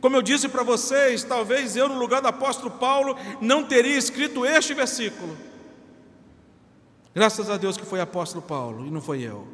Como 0.04 0.16
eu 0.16 0.20
disse 0.20 0.50
para 0.50 0.62
vocês, 0.62 1.24
talvez 1.24 1.76
eu, 1.76 1.88
no 1.88 1.98
lugar 1.98 2.20
do 2.20 2.28
apóstolo 2.28 2.70
Paulo, 2.72 3.16
não 3.40 3.64
teria 3.64 3.96
escrito 3.96 4.44
este 4.44 4.74
versículo. 4.74 5.34
Graças 7.14 7.48
a 7.48 7.56
Deus 7.56 7.78
que 7.78 7.86
foi 7.86 8.02
apóstolo 8.02 8.42
Paulo 8.42 8.86
e 8.86 8.90
não 8.90 9.00
foi 9.00 9.22
eu. 9.22 9.48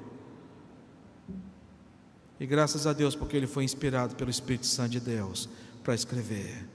E 2.40 2.44
graças 2.46 2.84
a 2.84 2.92
Deus 2.92 3.14
porque 3.14 3.36
ele 3.36 3.46
foi 3.46 3.62
inspirado 3.62 4.16
pelo 4.16 4.28
Espírito 4.28 4.66
Santo 4.66 4.90
de 4.90 4.98
Deus 4.98 5.48
para 5.84 5.94
escrever. 5.94 6.66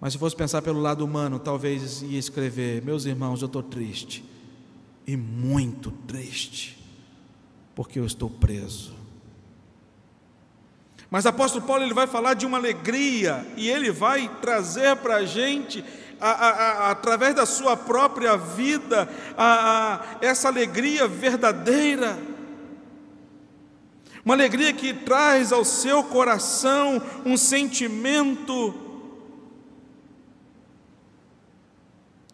Mas 0.00 0.14
se 0.14 0.18
fosse 0.18 0.34
pensar 0.34 0.62
pelo 0.62 0.80
lado 0.80 1.04
humano, 1.04 1.38
talvez 1.38 2.00
ia 2.00 2.18
escrever: 2.18 2.82
Meus 2.82 3.04
irmãos, 3.04 3.42
eu 3.42 3.46
estou 3.46 3.62
triste, 3.62 4.24
e 5.06 5.18
muito 5.18 5.90
triste, 5.90 6.82
porque 7.74 7.98
eu 7.98 8.06
estou 8.06 8.30
preso. 8.30 8.93
Mas 11.14 11.26
o 11.26 11.28
apóstolo 11.28 11.64
Paulo 11.64 11.84
ele 11.84 11.94
vai 11.94 12.08
falar 12.08 12.34
de 12.34 12.44
uma 12.44 12.58
alegria, 12.58 13.46
e 13.56 13.70
ele 13.70 13.92
vai 13.92 14.28
trazer 14.40 14.96
para 14.96 15.18
a 15.18 15.24
gente, 15.24 15.84
através 16.18 17.36
da 17.36 17.46
sua 17.46 17.76
própria 17.76 18.36
vida, 18.36 19.08
a, 19.38 20.16
essa 20.20 20.48
alegria 20.48 21.06
verdadeira. 21.06 22.18
Uma 24.24 24.34
alegria 24.34 24.72
que 24.72 24.92
traz 24.92 25.52
ao 25.52 25.64
seu 25.64 26.02
coração 26.02 27.00
um 27.24 27.36
sentimento 27.36 28.74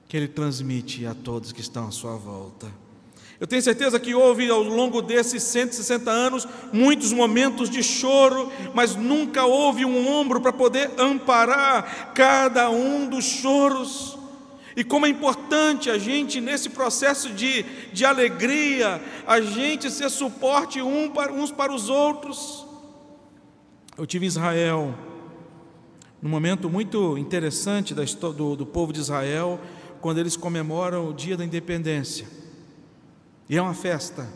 que 0.09 0.17
Ele 0.17 0.27
transmite 0.27 1.05
a 1.05 1.15
todos 1.15 1.53
que 1.53 1.61
estão 1.61 1.87
à 1.87 1.91
sua 1.91 2.17
volta. 2.17 2.67
Eu 3.41 3.47
tenho 3.47 3.63
certeza 3.63 3.99
que 3.99 4.15
houve 4.15 4.51
ao 4.51 4.63
longo 4.63 5.01
desses 5.01 5.43
160 5.45 6.11
anos 6.11 6.47
muitos 6.71 7.11
momentos 7.11 7.71
de 7.71 7.83
choro, 7.83 8.53
mas 8.75 8.95
nunca 8.95 9.47
houve 9.47 9.83
um 9.83 10.07
ombro 10.07 10.43
para 10.43 10.53
poder 10.53 10.91
amparar 10.99 12.13
cada 12.13 12.69
um 12.69 13.09
dos 13.09 13.25
choros. 13.25 14.19
E 14.77 14.85
como 14.85 15.07
é 15.07 15.09
importante 15.09 15.89
a 15.89 15.97
gente, 15.97 16.39
nesse 16.39 16.69
processo 16.69 17.31
de, 17.31 17.63
de 17.95 18.05
alegria, 18.05 19.03
a 19.27 19.41
gente 19.41 19.91
ser 19.91 20.11
suporte 20.11 20.83
um 20.83 21.09
para, 21.09 21.33
uns 21.33 21.51
para 21.51 21.73
os 21.73 21.89
outros. 21.89 22.67
Eu 23.97 24.07
tive 24.07 24.27
Israel, 24.27 24.95
num 26.21 26.29
momento 26.29 26.69
muito 26.69 27.17
interessante 27.17 27.95
da, 27.95 28.05
do, 28.05 28.55
do 28.55 28.67
povo 28.67 28.93
de 28.93 29.01
Israel, 29.01 29.59
quando 30.03 30.19
eles 30.19 30.37
comemoram 30.37 31.09
o 31.09 31.15
dia 31.15 31.39
da 31.39 31.45
independência. 31.45 32.40
E 33.51 33.57
é 33.57 33.61
uma 33.61 33.75
festa. 33.75 34.29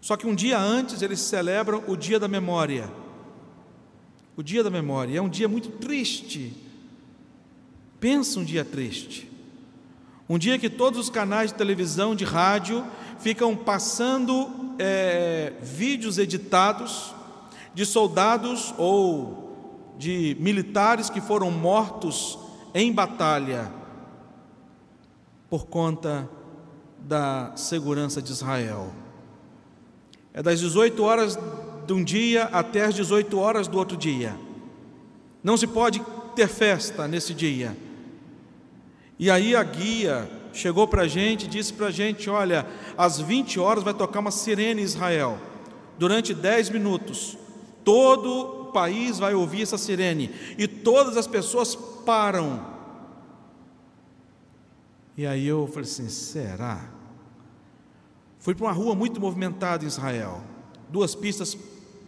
Só 0.00 0.16
que 0.16 0.24
um 0.24 0.32
dia 0.32 0.56
antes 0.56 1.02
eles 1.02 1.18
celebram 1.18 1.82
o 1.88 1.96
dia 1.96 2.20
da 2.20 2.28
memória. 2.28 2.88
O 4.36 4.44
dia 4.44 4.62
da 4.62 4.70
memória. 4.70 5.18
É 5.18 5.20
um 5.20 5.28
dia 5.28 5.48
muito 5.48 5.70
triste. 5.70 6.56
Pensa 7.98 8.38
um 8.38 8.44
dia 8.44 8.64
triste. 8.64 9.28
Um 10.28 10.38
dia 10.38 10.56
que 10.56 10.70
todos 10.70 11.00
os 11.00 11.10
canais 11.10 11.50
de 11.50 11.58
televisão, 11.58 12.14
de 12.14 12.24
rádio, 12.24 12.86
ficam 13.18 13.56
passando 13.56 14.48
é, 14.78 15.54
vídeos 15.60 16.16
editados 16.16 17.12
de 17.74 17.84
soldados 17.84 18.72
ou 18.78 19.96
de 19.98 20.36
militares 20.38 21.10
que 21.10 21.20
foram 21.20 21.50
mortos 21.50 22.38
em 22.72 22.92
batalha 22.92 23.68
por 25.50 25.66
conta 25.66 26.30
da 27.00 27.52
segurança 27.56 28.20
de 28.20 28.30
Israel. 28.32 28.92
É 30.32 30.42
das 30.42 30.60
18 30.60 31.02
horas 31.02 31.38
de 31.86 31.92
um 31.92 32.04
dia 32.04 32.44
até 32.44 32.84
as 32.84 32.94
18 32.94 33.38
horas 33.38 33.66
do 33.66 33.78
outro 33.78 33.96
dia. 33.96 34.36
Não 35.42 35.56
se 35.56 35.66
pode 35.66 36.00
ter 36.36 36.48
festa 36.48 37.08
nesse 37.08 37.34
dia. 37.34 37.76
E 39.18 39.30
aí 39.30 39.56
a 39.56 39.62
guia 39.62 40.30
chegou 40.52 40.86
para 40.86 41.02
a 41.02 41.08
gente 41.08 41.44
e 41.44 41.48
disse 41.48 41.72
para 41.72 41.88
a 41.88 41.90
gente: 41.90 42.30
olha, 42.30 42.66
às 42.96 43.20
20 43.20 43.58
horas 43.58 43.82
vai 43.82 43.94
tocar 43.94 44.20
uma 44.20 44.30
sirene 44.30 44.82
em 44.82 44.84
Israel, 44.84 45.38
durante 45.98 46.32
10 46.32 46.70
minutos. 46.70 47.36
Todo 47.84 48.30
o 48.30 48.64
país 48.72 49.18
vai 49.18 49.34
ouvir 49.34 49.62
essa 49.62 49.78
sirene, 49.78 50.30
e 50.56 50.68
todas 50.68 51.16
as 51.16 51.26
pessoas 51.26 51.74
param 51.74 52.79
e 55.20 55.26
aí 55.26 55.46
eu 55.46 55.66
falei 55.66 55.82
assim: 55.82 56.08
será? 56.08 56.88
Fui 58.38 58.54
para 58.54 58.64
uma 58.64 58.72
rua 58.72 58.94
muito 58.94 59.20
movimentada 59.20 59.84
em 59.84 59.86
Israel, 59.86 60.40
duas 60.88 61.14
pistas 61.14 61.54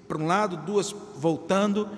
para 0.09 0.17
um 0.17 0.27
lado, 0.27 0.57
duas 0.57 0.97
voltando, 1.17 1.91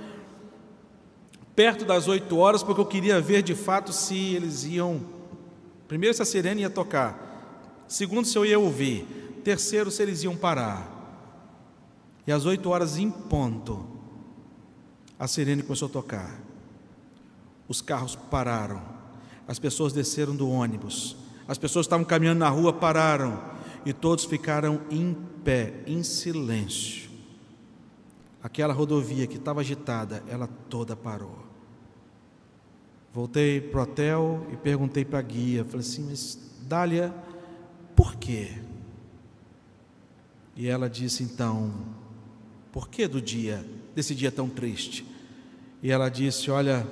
perto 1.55 1.85
das 1.85 2.09
oito 2.09 2.37
horas, 2.37 2.64
porque 2.64 2.81
eu 2.81 2.87
queria 2.87 3.20
ver 3.20 3.42
de 3.44 3.55
fato 3.55 3.92
se 3.92 4.35
eles 4.35 4.64
iam. 4.64 5.03
Primeiro, 5.87 6.16
se 6.16 6.22
a 6.22 6.24
sirene 6.24 6.62
ia 6.62 6.70
tocar, 6.70 7.85
segundo, 7.87 8.27
se 8.27 8.37
eu 8.37 8.44
ia 8.44 8.59
ouvir, 8.59 9.07
terceiro, 9.44 9.92
se 9.92 10.03
eles 10.03 10.24
iam 10.24 10.37
parar. 10.37 10.90
E 12.27 12.33
às 12.33 12.44
oito 12.44 12.70
horas 12.70 12.98
em 12.98 13.09
ponto, 13.09 13.87
a 15.16 15.29
sirene 15.29 15.62
começou 15.62 15.87
a 15.87 15.92
tocar. 15.92 16.40
Os 17.68 17.81
carros 17.81 18.16
pararam 18.16 18.93
as 19.46 19.59
pessoas 19.59 19.92
desceram 19.92 20.35
do 20.35 20.48
ônibus, 20.48 21.16
as 21.46 21.59
pessoas 21.59 21.87
estavam 21.87 22.04
caminhando 22.04 22.38
na 22.38 22.48
rua, 22.48 22.72
pararam 22.72 23.42
e 23.85 23.92
todos 23.92 24.24
ficaram 24.24 24.80
em 24.90 25.14
pé, 25.44 25.83
em 25.87 26.02
silêncio. 26.02 27.11
Aquela 28.42 28.72
rodovia 28.72 29.26
que 29.26 29.37
estava 29.37 29.61
agitada, 29.61 30.22
ela 30.28 30.48
toda 30.68 30.96
parou. 30.96 31.44
Voltei 33.12 33.61
para 33.61 33.80
o 33.80 33.83
hotel 33.83 34.46
e 34.52 34.57
perguntei 34.57 35.04
para 35.04 35.18
a 35.18 35.22
guia, 35.22 35.64
falei 35.64 35.80
assim, 35.80 36.07
mas 36.09 36.38
Dália, 36.62 37.14
por 37.94 38.16
quê? 38.16 38.59
E 40.57 40.66
ela 40.66 40.88
disse 40.88 41.22
então, 41.22 41.72
por 42.72 42.88
que 42.88 43.07
do 43.07 43.20
dia, 43.20 43.64
desse 43.94 44.14
dia 44.14 44.33
tão 44.33 44.48
triste? 44.48 45.07
E 45.83 45.90
ela 45.90 46.09
disse, 46.09 46.50
olha, 46.50 46.87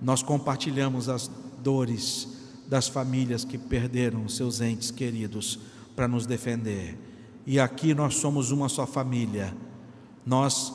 nós 0.00 0.22
compartilhamos 0.22 1.08
as 1.08 1.30
dores 1.64 2.28
das 2.68 2.86
famílias 2.86 3.44
que 3.44 3.56
perderam 3.56 4.28
seus 4.28 4.60
entes 4.60 4.90
queridos 4.90 5.58
para 5.96 6.06
nos 6.06 6.26
defender. 6.26 6.98
E 7.46 7.58
aqui 7.58 7.94
nós 7.94 8.16
somos 8.16 8.50
uma 8.50 8.68
só 8.68 8.86
família. 8.86 9.54
Nós 10.24 10.72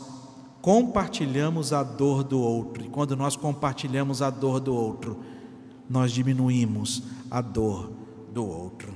compartilhamos 0.61 1.71
a 1.71 1.83
dor 1.83 2.23
do 2.23 2.39
outro. 2.39 2.83
E 2.83 2.89
quando 2.89 3.15
nós 3.15 3.35
compartilhamos 3.35 4.21
a 4.21 4.29
dor 4.29 4.59
do 4.59 4.73
outro, 4.73 5.19
nós 5.89 6.11
diminuímos 6.11 7.03
a 7.29 7.41
dor 7.41 7.91
do 8.33 8.45
outro. 8.45 8.93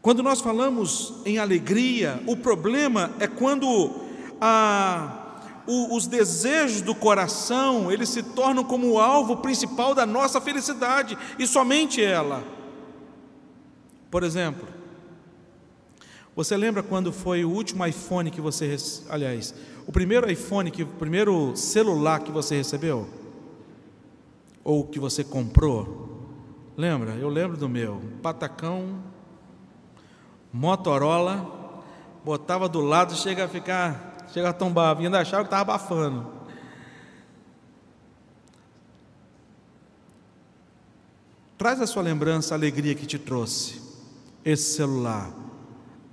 Quando 0.00 0.22
nós 0.22 0.40
falamos 0.40 1.14
em 1.24 1.38
alegria, 1.38 2.22
o 2.26 2.36
problema 2.36 3.10
é 3.18 3.26
quando 3.26 3.90
a 4.40 5.27
o, 5.68 5.94
os 5.94 6.06
desejos 6.06 6.80
do 6.80 6.94
coração, 6.94 7.92
eles 7.92 8.08
se 8.08 8.22
tornam 8.22 8.64
como 8.64 8.90
o 8.90 8.98
alvo 8.98 9.36
principal 9.36 9.94
da 9.94 10.06
nossa 10.06 10.40
felicidade, 10.40 11.16
e 11.38 11.46
somente 11.46 12.02
ela. 12.02 12.42
Por 14.10 14.22
exemplo, 14.22 14.66
você 16.34 16.56
lembra 16.56 16.82
quando 16.82 17.12
foi 17.12 17.44
o 17.44 17.50
último 17.50 17.84
iPhone 17.84 18.30
que 18.30 18.40
você, 18.40 18.74
aliás, 19.10 19.54
o 19.86 19.92
primeiro 19.92 20.30
iPhone, 20.30 20.70
que, 20.70 20.84
o 20.84 20.86
primeiro 20.86 21.54
celular 21.54 22.20
que 22.20 22.32
você 22.32 22.56
recebeu? 22.56 23.06
Ou 24.64 24.84
que 24.84 24.98
você 24.98 25.22
comprou? 25.22 26.08
Lembra? 26.78 27.12
Eu 27.16 27.28
lembro 27.28 27.58
do 27.58 27.68
meu, 27.68 28.00
patacão, 28.22 29.02
Motorola, 30.50 31.84
botava 32.24 32.70
do 32.70 32.80
lado, 32.80 33.14
chega 33.14 33.44
a 33.44 33.48
ficar 33.48 34.07
Chega 34.32 34.50
a 34.50 34.52
tombar, 34.52 34.96
ainda 34.98 35.20
achava 35.20 35.42
que 35.42 35.46
estava 35.46 35.62
abafando. 35.62 36.38
Traz 41.56 41.80
a 41.80 41.86
sua 41.86 42.02
lembrança 42.02 42.54
a 42.54 42.56
alegria 42.56 42.94
que 42.94 43.06
te 43.06 43.18
trouxe 43.18 43.82
esse 44.44 44.76
celular 44.76 45.32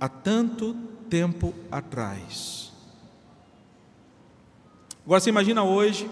há 0.00 0.08
tanto 0.08 0.74
tempo 1.08 1.54
atrás. 1.70 2.72
Agora 5.04 5.20
você 5.20 5.30
imagina 5.30 5.62
hoje, 5.62 6.10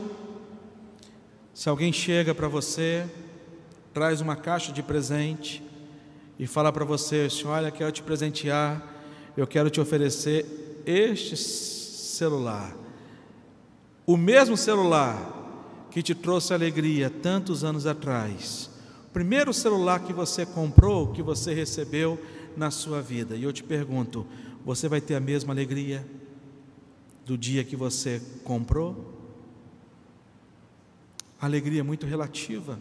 se 1.53 1.69
alguém 1.69 1.93
chega 1.93 2.33
para 2.33 2.47
você, 2.47 3.09
traz 3.93 4.21
uma 4.21 4.37
caixa 4.37 4.73
de 4.73 4.83
presente 4.83 5.63
e 6.39 6.47
fala 6.47 6.73
para 6.73 6.85
você, 6.85 7.27
olha, 7.45 7.73
quero 7.73 7.91
te 7.91 8.03
presentear, 8.03 8.83
eu 9.37 9.47
quero 9.49 9.69
te 9.69 9.81
oferecer 9.81 10.83
este 10.87 11.37
celular. 12.15 12.75
O 14.07 14.17
mesmo 14.17 14.57
celular 14.57 15.43
que 15.91 16.03
te 16.03 16.15
trouxe 16.15 16.55
alegria 16.55 17.11
tantos 17.11 17.63
anos 17.63 17.87
atrás. 17.87 18.71
O 19.09 19.13
primeiro 19.13 19.53
celular 19.53 20.01
que 20.01 20.13
você 20.13 20.45
comprou, 20.45 21.13
que 21.13 21.23
você 21.23 21.53
recebeu 21.55 22.19
na 22.57 22.71
sua 22.71 23.01
vida. 23.03 23.37
E 23.37 23.45
eu 23.45 23.53
te 23.53 23.63
pergunto: 23.63 24.27
você 24.65 24.89
vai 24.89 25.01
ter 25.01 25.15
a 25.15 25.21
mesma 25.21 25.53
alegria 25.53 26.07
do 27.25 27.37
dia 27.39 27.65
que 27.65 27.77
você 27.77 28.21
comprou? 28.43 29.15
alegria 31.45 31.85
muito 31.85 32.07
relativa. 32.07 32.79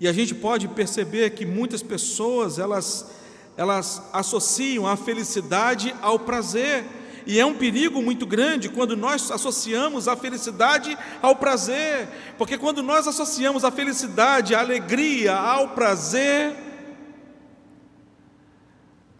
E 0.00 0.08
a 0.08 0.12
gente 0.12 0.34
pode 0.34 0.66
perceber 0.68 1.30
que 1.30 1.46
muitas 1.46 1.82
pessoas, 1.82 2.58
elas, 2.58 3.10
elas 3.56 4.02
associam 4.12 4.86
a 4.86 4.96
felicidade 4.96 5.94
ao 6.02 6.18
prazer. 6.18 6.84
E 7.26 7.38
é 7.38 7.46
um 7.46 7.54
perigo 7.54 8.02
muito 8.02 8.26
grande 8.26 8.68
quando 8.68 8.96
nós 8.96 9.30
associamos 9.30 10.08
a 10.08 10.16
felicidade 10.16 10.96
ao 11.20 11.36
prazer, 11.36 12.08
porque 12.36 12.58
quando 12.58 12.82
nós 12.82 13.06
associamos 13.06 13.64
a 13.64 13.70
felicidade, 13.70 14.54
a 14.54 14.60
alegria 14.60 15.34
ao 15.34 15.68
prazer, 15.70 16.56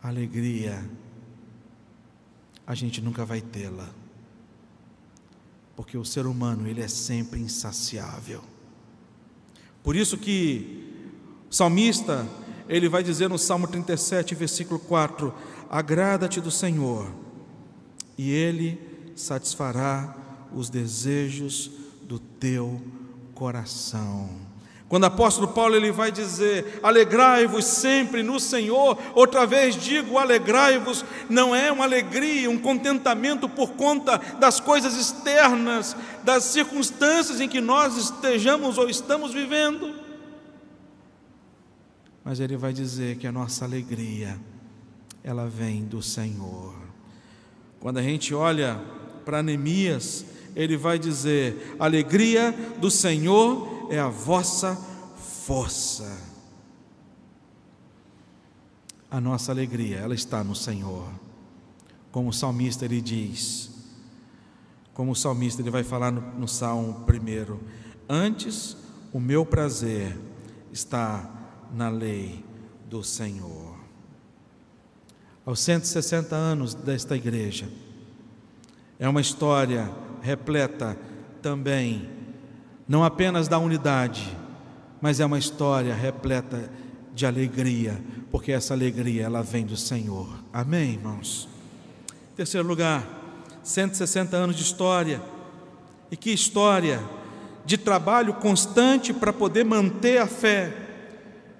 alegria 0.02 0.82
a 2.66 2.74
gente 2.74 3.00
nunca 3.00 3.24
vai 3.24 3.40
tê-la. 3.40 3.88
Porque 5.76 5.96
o 5.96 6.04
ser 6.04 6.26
humano, 6.26 6.66
ele 6.66 6.80
é 6.80 6.88
sempre 6.88 7.40
insaciável. 7.40 8.42
Por 9.82 9.96
isso 9.96 10.16
que 10.16 11.02
o 11.50 11.54
salmista, 11.54 12.26
ele 12.68 12.88
vai 12.88 13.02
dizer 13.02 13.28
no 13.28 13.38
Salmo 13.38 13.66
37, 13.66 14.34
versículo 14.34 14.78
4: 14.78 15.34
Agrada-te 15.68 16.40
do 16.40 16.50
Senhor 16.50 17.21
e 18.16 18.30
Ele 18.30 18.78
satisfará 19.14 20.14
os 20.54 20.68
desejos 20.68 21.70
do 22.02 22.18
teu 22.18 22.80
coração. 23.34 24.28
Quando 24.92 25.04
o 25.04 25.06
apóstolo 25.06 25.48
Paulo 25.48 25.74
ele 25.74 25.90
vai 25.90 26.12
dizer: 26.12 26.78
"Alegrai-vos 26.82 27.64
sempre 27.64 28.22
no 28.22 28.38
Senhor". 28.38 28.98
Outra 29.14 29.46
vez 29.46 29.74
digo: 29.74 30.18
"Alegrai-vos". 30.18 31.02
Não 31.30 31.54
é 31.54 31.72
uma 31.72 31.84
alegria, 31.84 32.50
um 32.50 32.58
contentamento 32.58 33.48
por 33.48 33.70
conta 33.70 34.18
das 34.38 34.60
coisas 34.60 34.94
externas, 34.94 35.96
das 36.22 36.44
circunstâncias 36.44 37.40
em 37.40 37.48
que 37.48 37.58
nós 37.58 37.96
estejamos 37.96 38.76
ou 38.76 38.86
estamos 38.90 39.32
vivendo. 39.32 39.94
Mas 42.22 42.38
ele 42.38 42.58
vai 42.58 42.74
dizer 42.74 43.16
que 43.16 43.26
a 43.26 43.32
nossa 43.32 43.64
alegria 43.64 44.38
ela 45.24 45.48
vem 45.48 45.86
do 45.86 46.02
Senhor. 46.02 46.81
Quando 47.82 47.98
a 47.98 48.02
gente 48.02 48.32
olha 48.32 48.80
para 49.24 49.42
Neemias, 49.42 50.24
ele 50.54 50.76
vai 50.76 51.00
dizer: 51.00 51.74
alegria 51.80 52.52
do 52.78 52.88
Senhor 52.88 53.88
é 53.90 53.98
a 53.98 54.08
vossa 54.08 54.76
força. 55.16 56.16
A 59.10 59.20
nossa 59.20 59.50
alegria, 59.50 59.96
ela 59.96 60.14
está 60.14 60.44
no 60.44 60.54
Senhor. 60.54 61.08
Como 62.12 62.28
o 62.28 62.32
salmista 62.32 62.84
ele 62.84 63.00
diz, 63.00 63.68
como 64.94 65.10
o 65.10 65.16
salmista 65.16 65.60
ele 65.60 65.70
vai 65.70 65.82
falar 65.82 66.12
no, 66.12 66.20
no 66.38 66.46
Salmo 66.46 67.04
primeiro: 67.04 67.60
Antes 68.08 68.76
o 69.12 69.18
meu 69.18 69.44
prazer 69.44 70.16
está 70.72 71.28
na 71.74 71.88
lei 71.88 72.44
do 72.88 73.02
Senhor 73.02 73.81
aos 75.44 75.60
160 75.60 76.34
anos 76.34 76.74
desta 76.74 77.16
igreja. 77.16 77.68
É 78.98 79.08
uma 79.08 79.20
história 79.20 79.90
repleta 80.20 80.96
também, 81.40 82.08
não 82.86 83.02
apenas 83.02 83.48
da 83.48 83.58
unidade, 83.58 84.36
mas 85.00 85.18
é 85.18 85.26
uma 85.26 85.38
história 85.38 85.94
repleta 85.94 86.70
de 87.12 87.26
alegria, 87.26 88.00
porque 88.30 88.52
essa 88.52 88.72
alegria 88.72 89.24
ela 89.24 89.42
vem 89.42 89.66
do 89.66 89.76
Senhor. 89.76 90.28
Amém, 90.52 90.92
irmãos. 90.92 91.48
Terceiro 92.36 92.66
lugar, 92.66 93.04
160 93.62 94.36
anos 94.36 94.56
de 94.56 94.62
história. 94.62 95.20
E 96.10 96.16
que 96.16 96.30
história 96.30 97.02
de 97.64 97.76
trabalho 97.76 98.34
constante 98.34 99.12
para 99.12 99.32
poder 99.32 99.64
manter 99.64 100.18
a 100.18 100.26
fé 100.26 100.81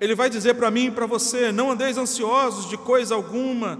ele 0.02 0.16
vai 0.16 0.28
dizer 0.28 0.54
para 0.54 0.68
mim 0.68 0.86
e 0.86 0.90
para 0.90 1.06
você: 1.06 1.52
não 1.52 1.70
andeis 1.70 1.96
ansiosos 1.96 2.68
de 2.68 2.76
coisa 2.76 3.14
alguma. 3.14 3.78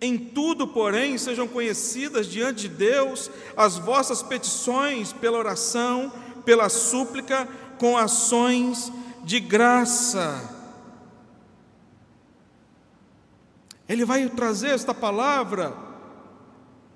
Em 0.00 0.16
tudo, 0.16 0.68
porém, 0.68 1.18
sejam 1.18 1.48
conhecidas 1.48 2.28
diante 2.28 2.68
de 2.68 2.68
Deus 2.68 3.28
as 3.56 3.78
vossas 3.78 4.22
petições 4.22 5.12
pela 5.12 5.38
oração, 5.38 6.12
pela 6.44 6.68
súplica, 6.68 7.48
com 7.80 7.98
ações 7.98 8.92
de 9.24 9.40
graça. 9.40 10.56
Ele 13.88 14.04
vai 14.04 14.28
trazer 14.28 14.68
esta 14.68 14.94
palavra 14.94 15.76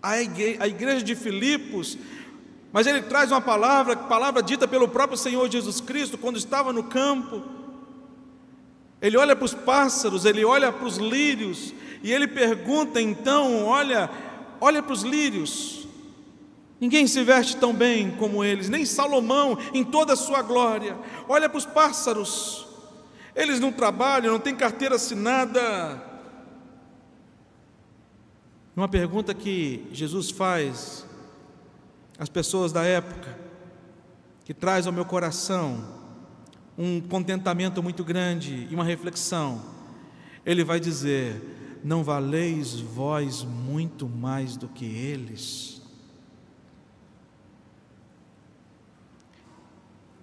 à 0.01 0.23
igreja 0.23 1.03
de 1.03 1.17
Filipos, 1.17 1.99
mas 2.73 2.87
ele 2.87 3.03
traz 3.03 3.31
uma 3.31 3.41
palavra, 3.41 3.97
palavra 3.97 4.43
dita 4.43 4.69
pelo 4.69 4.89
próprio 4.89 5.17
Senhor 5.17 5.51
Jesus 5.51 5.81
Cristo 5.81 6.19
quando 6.19 6.37
estava 6.37 6.73
no 6.73 6.85
campo. 6.85 7.43
Ele 9.01 9.17
olha 9.17 9.37
para 9.37 9.45
os 9.45 9.55
pássaros, 9.55 10.25
ele 10.25 10.45
olha 10.45 10.73
para 10.73 10.87
os 10.87 10.97
lírios 10.97 11.73
e 12.03 12.13
ele 12.13 12.27
pergunta 12.27 13.01
então, 13.01 13.65
olha, 13.65 14.11
olha 14.61 14.83
para 14.83 14.93
os 14.93 15.03
lírios. 15.03 15.87
Ninguém 16.81 17.07
se 17.07 17.23
veste 17.25 17.57
tão 17.57 17.73
bem 17.73 18.11
como 18.13 18.45
eles, 18.45 18.69
nem 18.69 18.85
Salomão 18.85 19.59
em 19.73 19.83
toda 19.83 20.13
a 20.13 20.17
sua 20.17 20.43
glória. 20.43 20.97
Olha 21.29 21.49
para 21.49 21.59
os 21.59 21.65
pássaros. 21.65 22.67
Eles 23.35 23.61
não 23.61 23.73
trabalham, 23.73 24.33
não 24.33 24.41
têm 24.41 24.55
carteira 24.55 24.97
assinada. 24.97 26.03
Uma 28.75 28.89
pergunta 28.89 29.33
que 29.33 29.87
Jesus 29.91 30.31
faz 30.31 31.07
as 32.19 32.29
pessoas 32.29 32.73
da 32.73 32.83
época, 32.83 33.37
que 34.45 34.55
traz 34.55 34.87
ao 34.87 34.93
meu 34.93 35.05
coração 35.05 35.97
um 36.79 37.01
contentamento 37.01 37.83
muito 37.83 38.05
grande 38.05 38.67
e 38.71 38.75
uma 38.75 38.85
reflexão. 38.85 39.63
Ele 40.45 40.63
vai 40.65 40.79
dizer: 40.79 41.81
Não 41.83 42.05
valeis 42.05 42.79
vós 42.79 43.43
muito 43.43 44.09
mais 44.09 44.57
do 44.57 44.69
que 44.69 44.85
eles? 44.85 45.76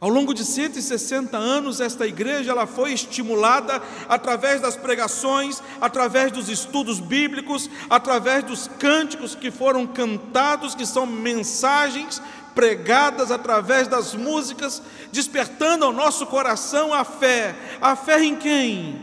Ao 0.03 0.09
longo 0.09 0.33
de 0.33 0.43
160 0.43 1.37
anos, 1.37 1.79
esta 1.79 2.05
igreja 2.05 2.51
ela 2.51 2.67
foi 2.67 2.91
estimulada 2.91 3.81
através 4.09 4.59
das 4.59 4.75
pregações, 4.75 5.63
através 5.79 6.29
dos 6.29 6.49
estudos 6.49 6.99
bíblicos, 6.99 7.69
através 7.89 8.43
dos 8.43 8.67
cânticos 8.67 9.33
que 9.33 9.49
foram 9.49 9.87
cantados, 9.87 10.75
que 10.75 10.85
são 10.85 11.05
mensagens 11.05 12.21
pregadas 12.53 13.31
através 13.31 13.87
das 13.87 14.13
músicas, 14.13 14.83
despertando 15.09 15.85
ao 15.85 15.93
nosso 15.93 16.27
coração 16.27 16.93
a 16.93 17.05
fé. 17.05 17.55
A 17.79 17.95
fé 17.95 18.21
em 18.25 18.35
quem? 18.35 19.01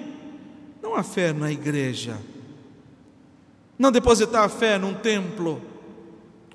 Não 0.83 0.95
a 0.95 1.03
fé 1.03 1.33
na 1.33 1.51
igreja. 1.51 2.19
Não 3.79 3.91
depositar 3.91 4.45
a 4.45 4.51
fé 4.51 4.77
num 4.77 4.93
templo, 4.93 5.63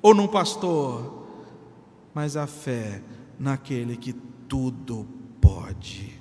ou 0.00 0.14
num 0.14 0.28
pastor, 0.28 1.26
mas 2.14 2.36
a 2.36 2.46
fé 2.46 3.02
naquele 3.38 3.96
que 3.96 4.12
tudo 4.48 5.06
pode. 5.40 6.20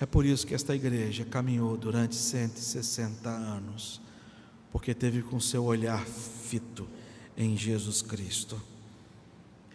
É 0.00 0.06
por 0.06 0.26
isso 0.26 0.46
que 0.46 0.54
esta 0.54 0.74
igreja 0.74 1.24
caminhou 1.24 1.76
durante 1.76 2.16
160 2.16 3.28
anos, 3.28 4.00
porque 4.72 4.94
teve 4.94 5.22
com 5.22 5.38
seu 5.38 5.64
olhar 5.64 6.04
fito 6.04 6.88
em 7.36 7.56
Jesus 7.56 8.02
Cristo. 8.02 8.60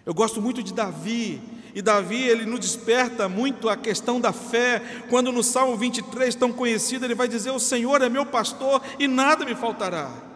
Eu 0.05 0.13
gosto 0.13 0.41
muito 0.41 0.61
de 0.61 0.73
Davi, 0.73 1.41
e 1.73 1.81
Davi 1.81 2.23
ele 2.23 2.45
nos 2.45 2.59
desperta 2.59 3.29
muito 3.29 3.69
a 3.69 3.77
questão 3.77 4.19
da 4.19 4.33
fé, 4.33 5.03
quando 5.09 5.31
no 5.31 5.43
Salmo 5.43 5.77
23, 5.77 6.35
tão 6.35 6.51
conhecido, 6.51 7.05
ele 7.05 7.15
vai 7.15 7.27
dizer: 7.27 7.51
"O 7.51 7.59
Senhor 7.59 8.01
é 8.01 8.09
meu 8.09 8.25
pastor 8.25 8.81
e 8.99 9.07
nada 9.07 9.45
me 9.45 9.55
faltará". 9.55 10.26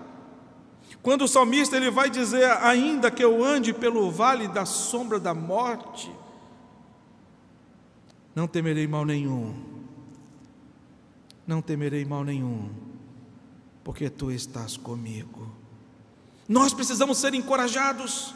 Quando 1.01 1.23
o 1.23 1.27
salmista 1.27 1.75
ele 1.75 1.89
vai 1.89 2.09
dizer: 2.09 2.45
"Ainda 2.61 3.09
que 3.09 3.23
eu 3.23 3.43
ande 3.43 3.73
pelo 3.73 4.11
vale 4.11 4.47
da 4.47 4.65
sombra 4.65 5.19
da 5.19 5.33
morte, 5.33 6.11
não 8.35 8.47
temerei 8.47 8.87
mal 8.87 9.03
nenhum, 9.03 9.53
não 11.45 11.61
temerei 11.61 12.05
mal 12.05 12.23
nenhum, 12.23 12.69
porque 13.83 14.09
tu 14.09 14.31
estás 14.31 14.77
comigo. 14.77 15.51
Nós 16.47 16.73
precisamos 16.73 17.17
ser 17.17 17.33
encorajados. 17.33 18.33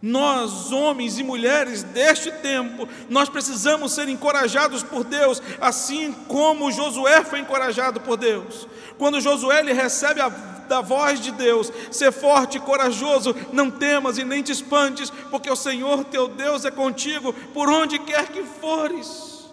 Nós, 0.00 0.72
homens 0.72 1.20
e 1.20 1.22
mulheres 1.22 1.84
deste 1.84 2.32
tempo, 2.32 2.88
nós 3.08 3.28
precisamos 3.28 3.92
ser 3.92 4.08
encorajados 4.08 4.82
por 4.82 5.04
Deus, 5.04 5.40
assim 5.60 6.12
como 6.26 6.72
Josué 6.72 7.24
foi 7.24 7.38
encorajado 7.38 8.00
por 8.00 8.16
Deus. 8.16 8.66
Quando 8.98 9.20
Josué 9.20 9.60
ele 9.60 9.72
recebe 9.72 10.20
a 10.20 10.28
da 10.68 10.80
voz 10.80 11.20
de 11.20 11.30
Deus, 11.30 11.72
ser 11.90 12.12
forte 12.12 12.58
e 12.58 12.60
corajoso, 12.60 13.34
não 13.52 13.70
temas 13.70 14.18
e 14.18 14.24
nem 14.24 14.42
te 14.42 14.52
espantes, 14.52 15.10
porque 15.30 15.50
o 15.50 15.56
Senhor 15.56 16.04
teu 16.04 16.28
Deus 16.28 16.64
é 16.64 16.70
contigo 16.70 17.32
por 17.52 17.68
onde 17.68 17.98
quer 17.98 18.28
que 18.28 18.42
fores. 18.42 19.50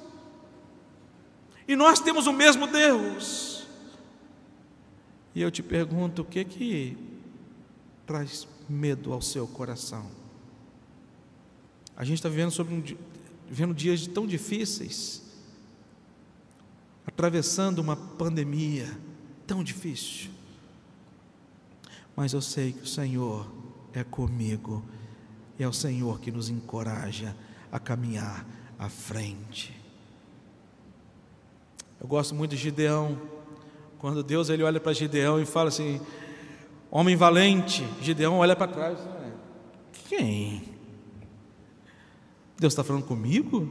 E 1.67 1.75
nós 1.75 1.99
temos 1.99 2.25
o 2.25 2.33
mesmo 2.33 2.65
Deus. 2.65 3.67
E 5.35 5.41
eu 5.41 5.51
te 5.51 5.61
pergunto, 5.61 6.23
o 6.23 6.25
que 6.25 6.43
que 6.43 6.97
traz 8.05 8.47
medo 8.67 9.13
ao 9.13 9.21
seu 9.21 9.47
coração? 9.47 10.09
A 11.95 12.03
gente 12.03 12.17
está 12.17 12.29
vivendo, 12.29 12.49
sobre 12.49 12.73
um, 12.73 12.83
vivendo 13.47 13.73
dias 13.73 14.07
tão 14.07 14.25
difíceis, 14.25 15.21
atravessando 17.05 17.79
uma 17.79 17.95
pandemia 17.95 18.97
tão 19.45 19.63
difícil. 19.63 20.31
Mas 22.19 22.33
eu 22.33 22.41
sei 22.41 22.73
que 22.73 22.81
o 22.81 22.85
Senhor 22.85 23.49
é 23.93 24.03
comigo, 24.03 24.83
e 25.57 25.63
é 25.63 25.67
o 25.69 25.71
Senhor 25.71 26.19
que 26.19 26.29
nos 26.29 26.49
encoraja 26.49 27.33
a 27.71 27.79
caminhar 27.79 28.45
à 28.77 28.89
frente. 28.89 29.73
Eu 31.97 32.09
gosto 32.09 32.35
muito 32.35 32.51
de 32.51 32.57
Gideão. 32.57 33.17
Quando 33.99 34.21
Deus 34.21 34.49
ele 34.49 34.63
olha 34.63 34.81
para 34.81 34.91
Gideão 34.91 35.41
e 35.41 35.45
fala 35.45 35.69
assim: 35.69 36.01
Homem 36.91 37.15
valente, 37.15 37.87
Gideão 38.01 38.39
olha 38.39 38.53
para 38.53 38.69
trás. 38.69 38.99
Quem? 40.09 40.61
Deus 42.57 42.73
está 42.73 42.83
falando 42.83 43.05
comigo? 43.05 43.65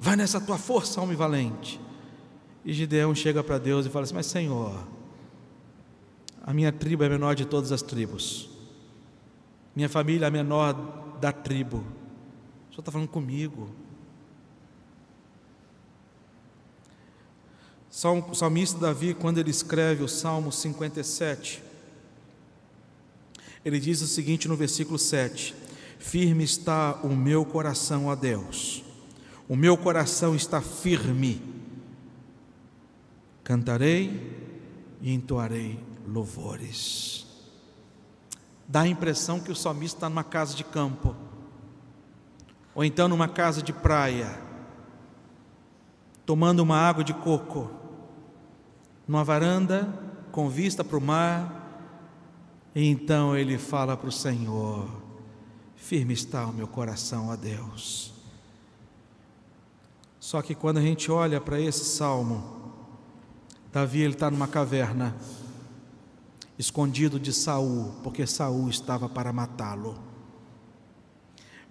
Vai 0.00 0.16
nessa 0.16 0.40
tua 0.40 0.56
força, 0.56 1.02
homem 1.02 1.18
valente. 1.18 1.78
E 2.64 2.72
Gideão 2.72 3.14
chega 3.14 3.44
para 3.44 3.58
Deus 3.58 3.84
e 3.84 3.90
fala 3.90 4.04
assim: 4.04 4.14
Mas 4.14 4.24
Senhor, 4.24 4.93
a 6.46 6.52
minha 6.52 6.70
tribo 6.70 7.02
é 7.02 7.06
a 7.06 7.10
menor 7.10 7.34
de 7.34 7.46
todas 7.46 7.72
as 7.72 7.80
tribos, 7.80 8.50
minha 9.74 9.88
família 9.88 10.26
é 10.26 10.28
a 10.28 10.30
menor 10.30 10.74
da 11.18 11.32
tribo. 11.32 11.78
O 11.78 11.80
Senhor 12.70 12.80
está 12.80 12.92
falando 12.92 13.08
comigo. 13.08 13.70
O 17.90 18.34
salmista 18.34 18.78
Davi, 18.78 19.14
quando 19.14 19.38
ele 19.38 19.50
escreve 19.50 20.02
o 20.02 20.08
Salmo 20.08 20.52
57, 20.52 21.62
ele 23.64 23.80
diz 23.80 24.02
o 24.02 24.06
seguinte 24.06 24.46
no 24.46 24.56
versículo 24.56 24.98
7: 24.98 25.54
Firme 25.98 26.44
está 26.44 27.00
o 27.02 27.16
meu 27.16 27.44
coração 27.44 28.10
a 28.10 28.14
Deus, 28.14 28.84
o 29.48 29.56
meu 29.56 29.78
coração 29.78 30.36
está 30.36 30.60
firme, 30.60 31.40
cantarei 33.42 34.30
e 35.00 35.12
entoarei 35.12 35.93
louvores. 36.06 37.26
Dá 38.66 38.82
a 38.82 38.88
impressão 38.88 39.40
que 39.40 39.52
o 39.52 39.56
salmista 39.56 39.98
está 39.98 40.08
numa 40.08 40.24
casa 40.24 40.54
de 40.54 40.64
campo, 40.64 41.14
ou 42.74 42.84
então 42.84 43.08
numa 43.08 43.28
casa 43.28 43.62
de 43.62 43.72
praia, 43.72 44.38
tomando 46.24 46.60
uma 46.60 46.76
água 46.76 47.04
de 47.04 47.12
coco 47.12 47.70
numa 49.06 49.22
varanda 49.22 49.88
com 50.32 50.48
vista 50.48 50.82
para 50.82 50.96
o 50.96 51.00
mar. 51.00 51.62
E 52.74 52.88
então 52.88 53.36
ele 53.36 53.58
fala 53.58 53.96
para 53.96 54.08
o 54.08 54.12
Senhor: 54.12 54.88
Firme 55.76 56.14
está 56.14 56.46
o 56.46 56.52
meu 56.52 56.66
coração 56.66 57.30
a 57.30 57.36
Deus. 57.36 58.12
Só 60.18 60.40
que 60.40 60.54
quando 60.54 60.78
a 60.78 60.82
gente 60.82 61.10
olha 61.12 61.40
para 61.40 61.60
esse 61.60 61.84
salmo, 61.84 62.62
Davi 63.70 64.00
ele 64.00 64.14
está 64.14 64.30
numa 64.30 64.48
caverna, 64.48 65.14
escondido 66.58 67.18
de 67.18 67.32
Saul, 67.32 67.94
porque 68.02 68.26
Saul 68.26 68.68
estava 68.68 69.08
para 69.08 69.32
matá-lo 69.32 70.14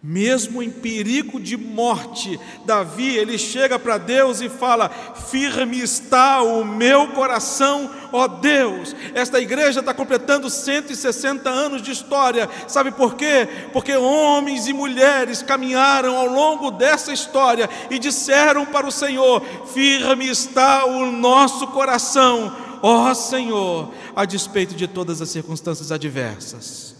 mesmo 0.05 0.61
em 0.61 0.69
perigo 0.69 1.39
de 1.39 1.55
morte, 1.55 2.37
Davi, 2.65 3.15
ele 3.15 3.37
chega 3.37 3.79
para 3.79 3.97
Deus 3.97 4.41
e 4.41 4.49
fala: 4.49 4.89
Firme 4.89 5.79
está 5.79 6.41
o 6.41 6.65
meu 6.65 7.07
coração, 7.11 7.89
ó 8.11 8.27
Deus. 8.27 8.93
Esta 9.13 9.39
igreja 9.39 9.79
está 9.79 9.93
completando 9.93 10.49
160 10.49 11.49
anos 11.49 11.81
de 11.81 11.91
história, 11.91 12.49
sabe 12.67 12.91
por 12.91 13.15
quê? 13.15 13.47
Porque 13.71 13.95
homens 13.95 14.67
e 14.67 14.73
mulheres 14.73 15.41
caminharam 15.41 16.17
ao 16.17 16.27
longo 16.27 16.69
dessa 16.69 17.13
história 17.13 17.69
e 17.89 17.97
disseram 17.97 18.65
para 18.65 18.85
o 18.85 18.91
Senhor: 18.91 19.41
Firme 19.73 20.27
está 20.27 20.83
o 20.83 21.13
nosso 21.13 21.67
coração, 21.67 22.53
ó 22.85 23.13
Senhor, 23.13 23.93
a 24.13 24.25
despeito 24.25 24.75
de 24.75 24.87
todas 24.87 25.21
as 25.21 25.29
circunstâncias 25.29 25.89
adversas. 25.89 26.95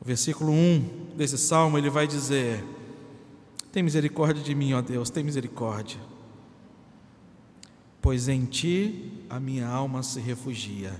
O 0.00 0.04
versículo 0.04 0.50
1 0.50 1.14
desse 1.14 1.36
salmo 1.36 1.76
ele 1.76 1.90
vai 1.90 2.08
dizer: 2.08 2.64
Tem 3.70 3.82
misericórdia 3.82 4.42
de 4.42 4.54
mim, 4.54 4.72
ó 4.72 4.80
Deus, 4.80 5.10
tem 5.10 5.22
misericórdia. 5.22 6.00
Pois 8.00 8.26
em 8.26 8.46
ti 8.46 9.24
a 9.30 9.38
minha 9.38 9.68
alma 9.68 10.02
se 10.02 10.18
refugia, 10.18 10.98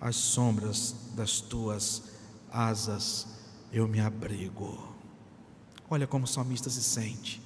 às 0.00 0.16
sombras 0.16 0.94
das 1.14 1.40
tuas 1.40 2.04
asas 2.50 3.26
eu 3.72 3.88
me 3.88 4.00
abrigo. 4.00 4.94
Olha 5.90 6.06
como 6.06 6.24
o 6.24 6.28
salmista 6.28 6.70
se 6.70 6.82
sente, 6.82 7.42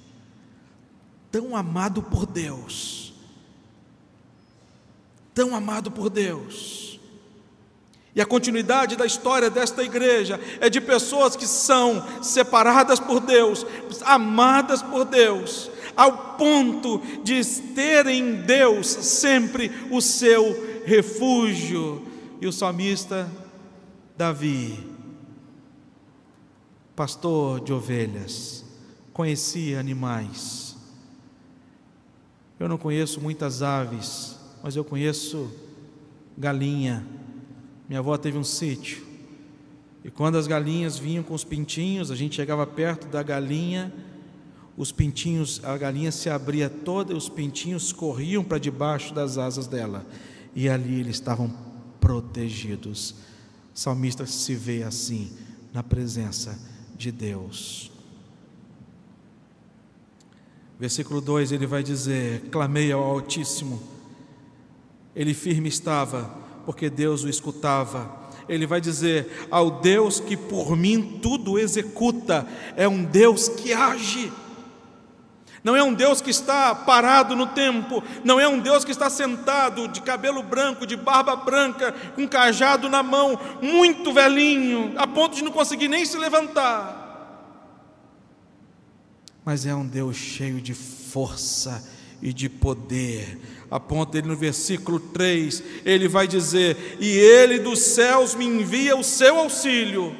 tão 1.29 1.57
amado 1.57 2.01
por 2.01 2.25
Deus, 2.25 3.08
tão 5.39 5.55
amado 5.55 5.89
por 5.89 6.09
Deus 6.09 6.89
e 8.19 8.21
a 8.21 8.25
continuidade 8.25 8.97
da 8.97 9.05
história 9.05 9.49
desta 9.49 9.83
igreja 9.83 10.37
é 10.59 10.69
de 10.69 10.81
pessoas 10.81 11.35
que 11.37 11.47
são 11.47 12.05
separadas 12.21 12.99
por 12.99 13.19
Deus, 13.19 13.65
amadas 14.03 14.81
por 14.81 15.05
Deus, 15.05 15.69
ao 15.95 16.35
ponto 16.35 17.01
de 17.23 17.41
terem 17.73 18.19
em 18.19 18.35
Deus 18.41 18.87
sempre 18.87 19.71
o 19.91 20.01
seu 20.01 20.83
refúgio. 20.85 22.05
E 22.41 22.47
o 22.47 22.51
salmista 22.51 23.29
Davi, 24.17 24.85
pastor 26.95 27.61
de 27.61 27.71
ovelhas, 27.71 28.65
conhecia 29.13 29.79
animais. 29.79 30.75
Eu 32.59 32.67
não 32.67 32.77
conheço 32.77 33.21
muitas 33.21 33.61
aves, 33.61 34.38
mas 34.63 34.75
eu 34.75 34.83
conheço 34.83 35.51
galinha 36.37 37.05
minha 37.89 37.99
avó 37.99 38.15
teve 38.15 38.37
um 38.37 38.43
sítio. 38.43 39.03
E 40.05 40.11
quando 40.11 40.37
as 40.37 40.45
galinhas 40.45 40.99
vinham 40.99 41.23
com 41.23 41.33
os 41.33 41.43
pintinhos, 41.43 42.11
a 42.11 42.15
gente 42.15 42.35
chegava 42.35 42.65
perto 42.67 43.07
da 43.07 43.23
galinha, 43.23 43.91
os 44.77 44.91
pintinhos, 44.91 45.59
a 45.63 45.75
galinha 45.75 46.11
se 46.11 46.29
abria 46.29 46.69
toda 46.69 47.11
e 47.11 47.15
os 47.15 47.27
pintinhos 47.27 47.91
corriam 47.91 48.43
para 48.43 48.59
debaixo 48.59 49.11
das 49.11 49.39
asas 49.39 49.65
dela. 49.65 50.05
E 50.55 50.69
ali 50.69 50.99
eles 50.99 51.15
estavam 51.15 51.51
protegidos. 51.99 53.15
O 53.75 53.79
salmista 53.79 54.25
se 54.27 54.53
vê 54.53 54.83
assim, 54.83 55.31
na 55.73 55.81
presença 55.81 56.59
de 56.95 57.11
Deus. 57.11 57.91
Versículo 60.79 61.19
2 61.19 61.51
ele 61.51 61.65
vai 61.65 61.81
dizer: 61.81 62.41
Clamei 62.51 62.91
ao 62.91 63.03
Altíssimo 63.03 63.81
ele 65.15 65.33
firme 65.33 65.69
estava, 65.69 66.29
porque 66.65 66.89
Deus 66.89 67.23
o 67.23 67.29
escutava. 67.29 68.17
Ele 68.47 68.65
vai 68.65 68.81
dizer: 68.81 69.47
Ao 69.51 69.69
Deus 69.69 70.19
que 70.19 70.35
por 70.35 70.75
mim 70.75 71.19
tudo 71.21 71.59
executa, 71.59 72.47
é 72.75 72.87
um 72.87 73.03
Deus 73.03 73.47
que 73.47 73.73
age. 73.73 74.31
Não 75.63 75.75
é 75.75 75.83
um 75.83 75.93
Deus 75.93 76.21
que 76.21 76.29
está 76.29 76.73
parado 76.73 77.35
no 77.35 77.47
tempo, 77.47 78.01
não 78.23 78.39
é 78.39 78.47
um 78.47 78.59
Deus 78.59 78.85
que 78.85 78.91
está 78.91 79.09
sentado 79.09 79.89
de 79.89 80.01
cabelo 80.01 80.41
branco, 80.41 80.87
de 80.87 80.95
barba 80.95 81.35
branca, 81.35 81.93
com 82.15 82.27
cajado 82.27 82.87
na 82.87 83.03
mão, 83.03 83.37
muito 83.61 84.13
velhinho, 84.13 84.93
a 84.97 85.05
ponto 85.05 85.35
de 85.35 85.43
não 85.43 85.51
conseguir 85.51 85.89
nem 85.89 86.05
se 86.05 86.17
levantar. 86.17 87.07
Mas 89.43 89.65
é 89.65 89.75
um 89.75 89.85
Deus 89.85 90.15
cheio 90.15 90.61
de 90.61 90.73
força 90.73 91.83
e 92.21 92.33
de 92.33 92.49
poder. 92.49 93.39
Aponta 93.69 94.17
ele 94.17 94.27
no 94.27 94.35
versículo 94.35 94.99
3, 94.99 95.63
ele 95.85 96.07
vai 96.07 96.27
dizer: 96.27 96.97
E 96.99 97.07
ele 97.07 97.59
dos 97.59 97.79
céus 97.79 98.35
me 98.35 98.45
envia 98.45 98.95
o 98.95 99.03
seu 99.03 99.37
auxílio. 99.37 100.15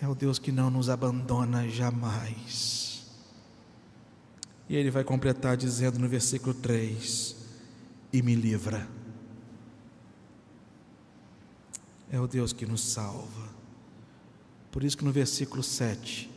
É 0.00 0.08
o 0.08 0.14
Deus 0.14 0.38
que 0.38 0.52
não 0.52 0.70
nos 0.70 0.88
abandona 0.88 1.68
jamais. 1.68 3.04
E 4.68 4.76
ele 4.76 4.90
vai 4.90 5.04
completar 5.04 5.56
dizendo 5.56 5.98
no 5.98 6.08
versículo 6.08 6.54
3: 6.54 7.36
E 8.12 8.22
me 8.22 8.34
livra. 8.34 8.88
É 12.10 12.20
o 12.20 12.26
Deus 12.26 12.52
que 12.52 12.64
nos 12.64 12.80
salva. 12.80 13.46
Por 14.70 14.84
isso 14.84 14.96
que 14.96 15.04
no 15.04 15.12
versículo 15.12 15.62
7, 15.62 16.30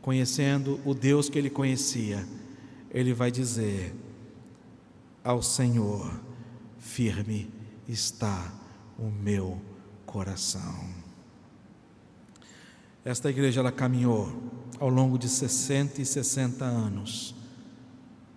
conhecendo 0.00 0.80
o 0.84 0.94
Deus 0.94 1.28
que 1.28 1.38
ele 1.38 1.50
conhecia, 1.50 2.26
ele 2.92 3.14
vai 3.14 3.30
dizer: 3.30 3.94
Ao 5.24 5.42
Senhor 5.42 6.12
firme 6.78 7.50
está 7.88 8.52
o 8.98 9.10
meu 9.10 9.60
coração. 10.04 11.02
Esta 13.04 13.30
igreja 13.30 13.60
ela 13.60 13.72
caminhou 13.72 14.32
ao 14.78 14.88
longo 14.88 15.18
de 15.18 15.28
60 15.28 16.02
e 16.02 16.06
60 16.06 16.64
anos 16.64 17.34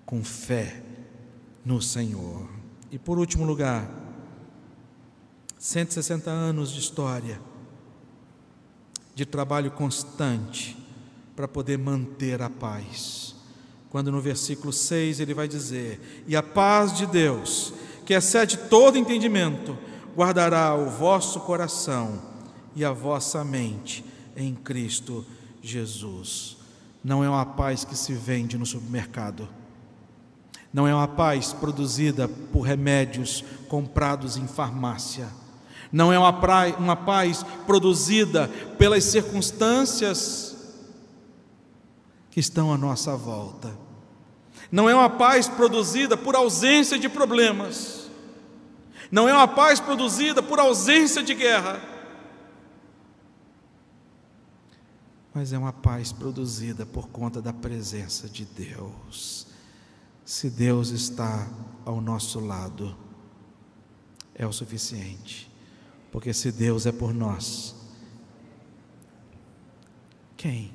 com 0.06 0.24
fé 0.24 0.82
no 1.64 1.82
Senhor. 1.82 2.50
E 2.92 2.98
por 2.98 3.20
último 3.20 3.44
lugar, 3.44 3.90
160 5.60 6.32
anos 6.32 6.72
de 6.72 6.80
história, 6.80 7.42
de 9.14 9.26
trabalho 9.26 9.72
constante 9.72 10.78
para 11.36 11.48
poder 11.48 11.78
manter 11.78 12.42
a 12.42 12.50
paz. 12.50 13.35
Quando 13.96 14.12
no 14.12 14.20
versículo 14.20 14.74
6 14.74 15.22
ele 15.22 15.34
vai 15.34 15.48
dizer: 15.48 16.26
E 16.28 16.36
a 16.36 16.44
paz 16.44 16.92
de 16.92 17.06
Deus, 17.06 17.72
que 18.06 18.14
excede 18.14 18.58
todo 18.58 18.98
entendimento, 18.98 19.78
guardará 20.14 20.76
o 20.76 20.90
vosso 20.90 21.40
coração 21.40 22.22
e 22.76 22.84
a 22.84 22.92
vossa 22.92 23.42
mente 23.46 24.04
em 24.36 24.54
Cristo 24.54 25.26
Jesus. 25.62 26.58
Não 27.02 27.24
é 27.24 27.30
uma 27.30 27.46
paz 27.46 27.86
que 27.86 27.96
se 27.96 28.12
vende 28.12 28.58
no 28.58 28.66
supermercado 28.66 29.48
não 30.74 30.86
é 30.86 30.94
uma 30.94 31.08
paz 31.08 31.54
produzida 31.54 32.28
por 32.28 32.64
remédios 32.64 33.46
comprados 33.70 34.36
em 34.36 34.46
farmácia. 34.46 35.30
Não 35.90 36.12
é 36.12 36.20
uma, 36.20 36.34
praia, 36.34 36.76
uma 36.76 36.98
paz 36.98 37.46
produzida 37.66 38.50
pelas 38.78 39.06
circunstâncias 39.06 40.54
que 42.30 42.42
estão 42.42 42.74
à 42.74 42.78
nossa 42.78 43.16
volta. 43.16 43.85
Não 44.76 44.90
é 44.90 44.94
uma 44.94 45.10
paz 45.10 45.48
produzida 45.48 46.18
por 46.18 46.36
ausência 46.36 47.00
de 47.00 47.08
problemas. 47.08 48.10
Não 49.10 49.30
é 49.30 49.34
uma 49.34 49.48
paz 49.48 49.80
produzida 49.80 50.44
por 50.44 50.60
ausência 50.60 51.24
de 51.24 51.34
guerra. 51.34 51.82
Mas 55.34 55.54
é 55.54 55.58
uma 55.58 55.72
paz 55.72 56.12
produzida 56.12 56.86
por 56.86 57.08
conta 57.08 57.42
da 57.42 57.54
presença 57.54 58.28
de 58.28 58.44
Deus. 58.44 59.48
Se 60.26 60.50
Deus 60.50 60.90
está 60.90 61.48
ao 61.86 62.02
nosso 62.02 62.42
lado, 62.42 62.98
é 64.34 64.46
o 64.46 64.52
suficiente. 64.52 65.50
Porque 66.12 66.34
se 66.34 66.52
Deus 66.52 66.86
é 66.86 66.92
por 66.92 67.14
nós, 67.14 67.74
quem? 70.36 70.74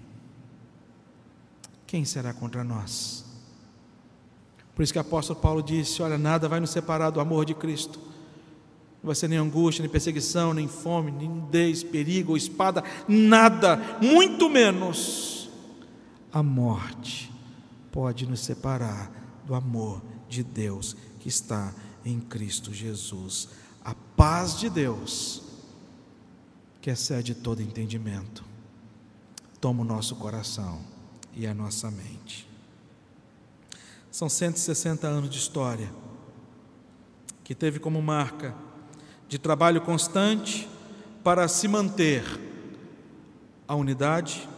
Quem 1.87 2.07
será 2.07 2.33
contra 2.33 2.65
nós? 2.65 3.29
Por 4.81 4.85
isso 4.85 4.95
que 4.95 4.99
o 4.99 5.03
apóstolo 5.03 5.39
Paulo 5.39 5.63
disse: 5.63 6.01
Olha, 6.01 6.17
nada 6.17 6.49
vai 6.49 6.59
nos 6.59 6.71
separar 6.71 7.11
do 7.11 7.21
amor 7.21 7.45
de 7.45 7.53
Cristo. 7.53 7.99
Não 9.03 9.09
vai 9.09 9.15
ser 9.15 9.29
nem 9.29 9.37
angústia, 9.37 9.83
nem 9.83 9.91
perseguição, 9.91 10.55
nem 10.55 10.67
fome, 10.69 11.11
nem 11.11 11.29
nudez, 11.29 11.83
perigo 11.83 12.35
espada, 12.35 12.83
nada, 13.07 13.77
muito 14.01 14.49
menos 14.49 15.51
a 16.33 16.43
morte 16.43 17.31
pode 17.93 18.27
nos 18.27 18.41
separar 18.41 19.13
do 19.45 19.55
amor 19.55 20.01
de 20.31 20.43
Deus 20.43 20.97
que 21.19 21.29
está 21.29 21.75
em 22.03 22.19
Cristo 22.19 22.73
Jesus. 22.73 23.51
A 23.85 23.95
paz 24.17 24.59
de 24.59 24.71
Deus, 24.71 25.43
que 26.81 26.89
excede 26.89 27.35
todo 27.35 27.61
entendimento, 27.61 28.43
toma 29.61 29.83
o 29.83 29.85
nosso 29.85 30.17
coração 30.17 30.81
e 31.37 31.47
a 31.47 31.53
nossa 31.53 31.91
mente. 31.91 32.50
São 34.11 34.29
160 34.29 35.07
anos 35.07 35.31
de 35.31 35.39
história 35.39 35.91
que 37.45 37.55
teve 37.55 37.79
como 37.79 38.03
marca 38.03 38.55
de 39.29 39.39
trabalho 39.39 39.81
constante 39.81 40.69
para 41.23 41.47
se 41.47 41.69
manter 41.69 42.25
a 43.69 43.75
unidade, 43.75 44.49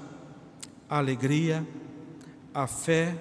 a 0.88 0.98
alegria, 0.98 1.66
a 2.54 2.66
fé 2.66 3.16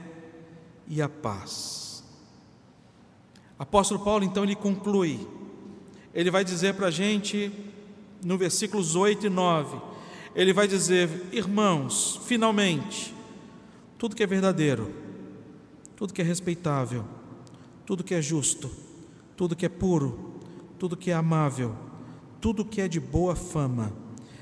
e 0.88 1.02
a 1.02 1.10
paz. 1.10 2.04
Apóstolo 3.60 4.04
Paulo, 4.04 4.24
então, 4.24 4.44
ele 4.44 4.56
conclui, 4.56 5.28
ele 6.14 6.32
vai 6.32 6.44
dizer 6.44 6.74
para 6.76 6.88
a 6.88 6.92
gente, 6.92 7.52
no 8.24 8.38
versículos 8.38 8.96
8 8.96 9.28
e 9.28 9.30
9, 9.30 9.78
ele 10.34 10.54
vai 10.54 10.68
dizer: 10.68 11.10
Irmãos, 11.32 12.20
finalmente, 12.26 13.14
tudo 13.98 14.16
que 14.16 14.24
é 14.24 14.28
verdadeiro, 14.28 15.11
tudo 16.02 16.14
que 16.16 16.22
é 16.24 16.26
respeitável, 16.26 17.06
tudo 17.86 18.04
que 18.04 18.16
é 18.16 18.22
justo, 18.24 18.72
tudo 19.38 19.56
que 19.56 19.68
é 19.68 19.70
puro, 19.70 20.34
tudo 20.80 20.97
que 20.97 21.12
é 21.12 21.14
amável, 21.14 21.76
tudo 22.41 22.66
que 22.66 22.82
é 22.82 22.88
de 22.88 22.99
boa 22.99 23.36
fama, 23.36 23.93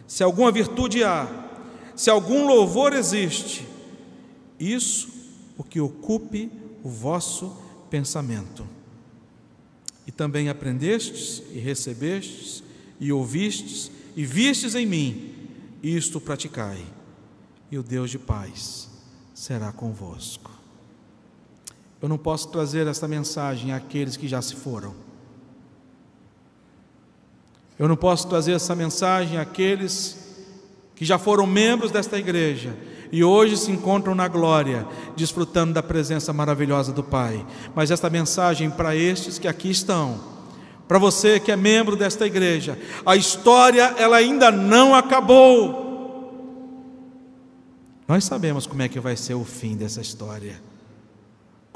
se 0.07 0.23
alguma 0.23 0.53
virtude 0.53 1.03
há, 1.03 1.27
se 1.97 2.09
algum 2.09 2.47
louvor 2.47 2.93
existe, 2.93 3.67
isso 4.57 5.09
o 5.57 5.63
que 5.65 5.81
ocupe 5.81 6.49
o 6.81 6.87
vosso 6.87 7.53
pensamento. 7.89 8.65
E 10.07 10.13
também 10.13 10.47
aprendestes 10.47 11.43
e 11.51 11.59
recebestes 11.59 12.63
e 13.01 13.11
ouvistes 13.11 13.91
e 14.15 14.23
vistes 14.23 14.75
em 14.75 14.85
mim, 14.85 15.35
isto 15.83 16.21
praticai, 16.21 16.81
e 17.69 17.77
o 17.77 17.83
Deus 17.83 18.09
de 18.09 18.17
paz 18.17 18.89
será 19.33 19.73
convosco. 19.73 20.58
Eu 22.01 22.07
não 22.07 22.17
posso 22.17 22.47
trazer 22.49 22.87
esta 22.87 23.07
mensagem 23.07 23.73
àqueles 23.73 24.15
que 24.15 24.27
já 24.27 24.41
se 24.41 24.55
foram. 24.55 24.93
Eu 27.77 27.87
não 27.87 27.95
posso 27.95 28.27
trazer 28.27 28.53
essa 28.53 28.75
mensagem 28.75 29.37
àqueles 29.37 30.17
que 30.95 31.05
já 31.05 31.17
foram 31.17 31.47
membros 31.47 31.91
desta 31.91 32.17
igreja 32.17 32.75
e 33.11 33.23
hoje 33.23 33.57
se 33.57 33.71
encontram 33.71 34.13
na 34.13 34.27
glória, 34.27 34.85
desfrutando 35.15 35.73
da 35.73 35.81
presença 35.81 36.31
maravilhosa 36.31 36.91
do 36.91 37.03
Pai. 37.03 37.45
Mas 37.73 37.89
esta 37.89 38.09
mensagem 38.09 38.69
para 38.69 38.95
estes 38.95 39.39
que 39.39 39.47
aqui 39.47 39.69
estão, 39.69 40.19
para 40.87 40.99
você 40.99 41.39
que 41.39 41.51
é 41.51 41.55
membro 41.55 41.95
desta 41.95 42.25
igreja, 42.25 42.77
a 43.05 43.15
história 43.15 43.95
ela 43.97 44.17
ainda 44.17 44.51
não 44.51 44.93
acabou. 44.93 45.87
Nós 48.07 48.25
sabemos 48.25 48.65
como 48.65 48.81
é 48.81 48.89
que 48.89 48.99
vai 48.99 49.15
ser 49.15 49.35
o 49.35 49.45
fim 49.45 49.75
dessa 49.75 50.01
história. 50.01 50.68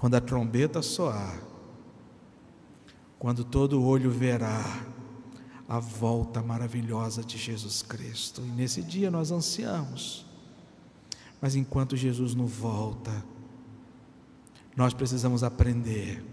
Quando 0.03 0.15
a 0.15 0.21
trombeta 0.21 0.81
soar, 0.81 1.39
quando 3.17 3.45
todo 3.45 3.81
olho 3.81 4.11
verá 4.11 4.61
a 5.69 5.79
volta 5.79 6.41
maravilhosa 6.41 7.23
de 7.23 7.37
Jesus 7.37 7.81
Cristo. 7.81 8.41
E 8.41 8.49
nesse 8.49 8.81
dia 8.81 9.09
nós 9.09 9.31
ansiamos 9.31 10.25
mas 11.43 11.57
enquanto 11.57 11.97
Jesus 11.97 12.33
não 12.33 12.45
volta, 12.47 13.11
nós 14.77 14.93
precisamos 14.93 15.43
aprender 15.43 16.23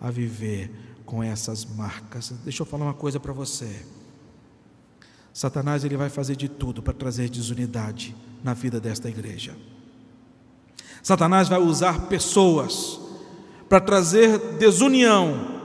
a 0.00 0.10
viver 0.10 0.68
com 1.06 1.22
essas 1.22 1.64
marcas. 1.64 2.30
Deixa 2.42 2.62
eu 2.62 2.66
falar 2.66 2.86
uma 2.86 2.94
coisa 2.94 3.20
para 3.20 3.32
você. 3.32 3.86
Satanás 5.32 5.84
ele 5.84 5.96
vai 5.96 6.10
fazer 6.10 6.34
de 6.34 6.48
tudo 6.48 6.82
para 6.82 6.92
trazer 6.92 7.30
desunidade 7.30 8.12
na 8.42 8.52
vida 8.52 8.80
desta 8.80 9.08
igreja. 9.08 9.56
Satanás 11.02 11.48
vai 11.48 11.60
usar 11.60 12.08
pessoas 12.08 13.00
para 13.68 13.80
trazer 13.80 14.38
desunião 14.58 15.60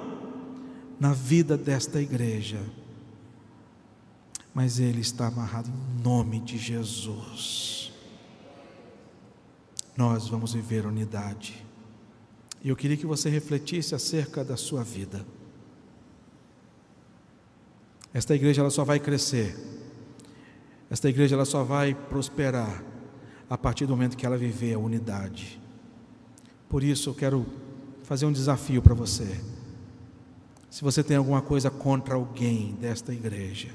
na 0.99 1.11
vida 1.11 1.57
desta 1.57 2.01
igreja, 2.01 2.61
mas 4.53 4.79
ele 4.79 5.01
está 5.01 5.27
amarrado 5.27 5.69
em 5.69 6.03
nome 6.03 6.39
de 6.39 6.57
Jesus. 6.57 7.91
Nós 9.97 10.27
vamos 10.27 10.53
viver 10.53 10.85
unidade. 10.85 11.65
E 12.63 12.69
eu 12.69 12.75
queria 12.75 12.97
que 12.97 13.05
você 13.05 13.29
refletisse 13.29 13.93
acerca 13.93 14.43
da 14.43 14.57
sua 14.57 14.83
vida. 14.83 15.25
Esta 18.13 18.33
igreja 18.33 18.61
ela 18.61 18.69
só 18.69 18.83
vai 18.83 18.99
crescer. 18.99 19.57
Esta 20.89 21.09
igreja 21.09 21.35
ela 21.35 21.45
só 21.45 21.63
vai 21.63 21.93
prosperar 21.93 22.83
a 23.49 23.57
partir 23.57 23.85
do 23.85 23.91
momento 23.91 24.17
que 24.17 24.25
ela 24.25 24.37
viver 24.37 24.73
a 24.73 24.79
unidade. 24.79 25.59
Por 26.69 26.83
isso 26.83 27.09
eu 27.09 27.13
quero 27.13 27.45
fazer 28.03 28.25
um 28.25 28.31
desafio 28.31 28.81
para 28.81 28.93
você. 28.93 29.39
Se 30.69 30.83
você 30.83 31.03
tem 31.03 31.17
alguma 31.17 31.41
coisa 31.41 31.69
contra 31.69 32.15
alguém 32.15 32.75
desta 32.81 33.13
igreja, 33.13 33.69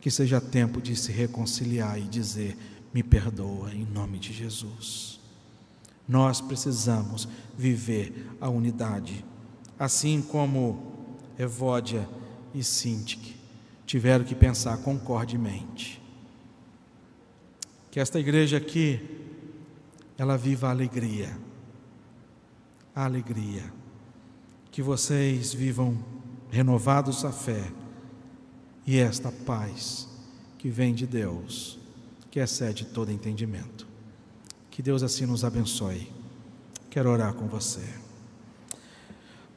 que 0.00 0.10
seja 0.10 0.40
tempo 0.40 0.80
de 0.80 0.94
se 0.94 1.10
reconciliar 1.10 1.98
e 1.98 2.02
dizer: 2.02 2.56
me 2.92 3.02
perdoa 3.02 3.72
em 3.72 3.84
nome 3.84 4.18
de 4.18 4.32
Jesus. 4.32 5.18
Nós 6.08 6.40
precisamos 6.40 7.28
viver 7.56 8.30
a 8.40 8.48
unidade, 8.48 9.24
assim 9.78 10.22
como 10.22 10.94
Evódia 11.38 12.08
e 12.54 12.62
Sintique 12.62 13.36
tiveram 13.86 14.24
que 14.24 14.34
pensar 14.34 14.76
concordemente. 14.78 16.02
Que 17.96 18.00
esta 18.00 18.20
igreja 18.20 18.58
aqui, 18.58 19.00
ela 20.18 20.36
viva 20.36 20.66
a 20.66 20.70
alegria, 20.70 21.34
a 22.94 23.06
alegria, 23.06 23.72
que 24.70 24.82
vocês 24.82 25.54
vivam 25.54 25.96
renovados 26.50 27.24
a 27.24 27.32
fé 27.32 27.72
e 28.86 28.98
esta 28.98 29.32
paz 29.32 30.06
que 30.58 30.68
vem 30.68 30.92
de 30.94 31.06
Deus, 31.06 31.78
que 32.30 32.38
excede 32.38 32.84
todo 32.84 33.10
entendimento. 33.10 33.86
Que 34.70 34.82
Deus 34.82 35.02
assim 35.02 35.24
nos 35.24 35.42
abençoe. 35.42 36.12
Quero 36.90 37.08
orar 37.08 37.32
com 37.32 37.46
você. 37.46 37.88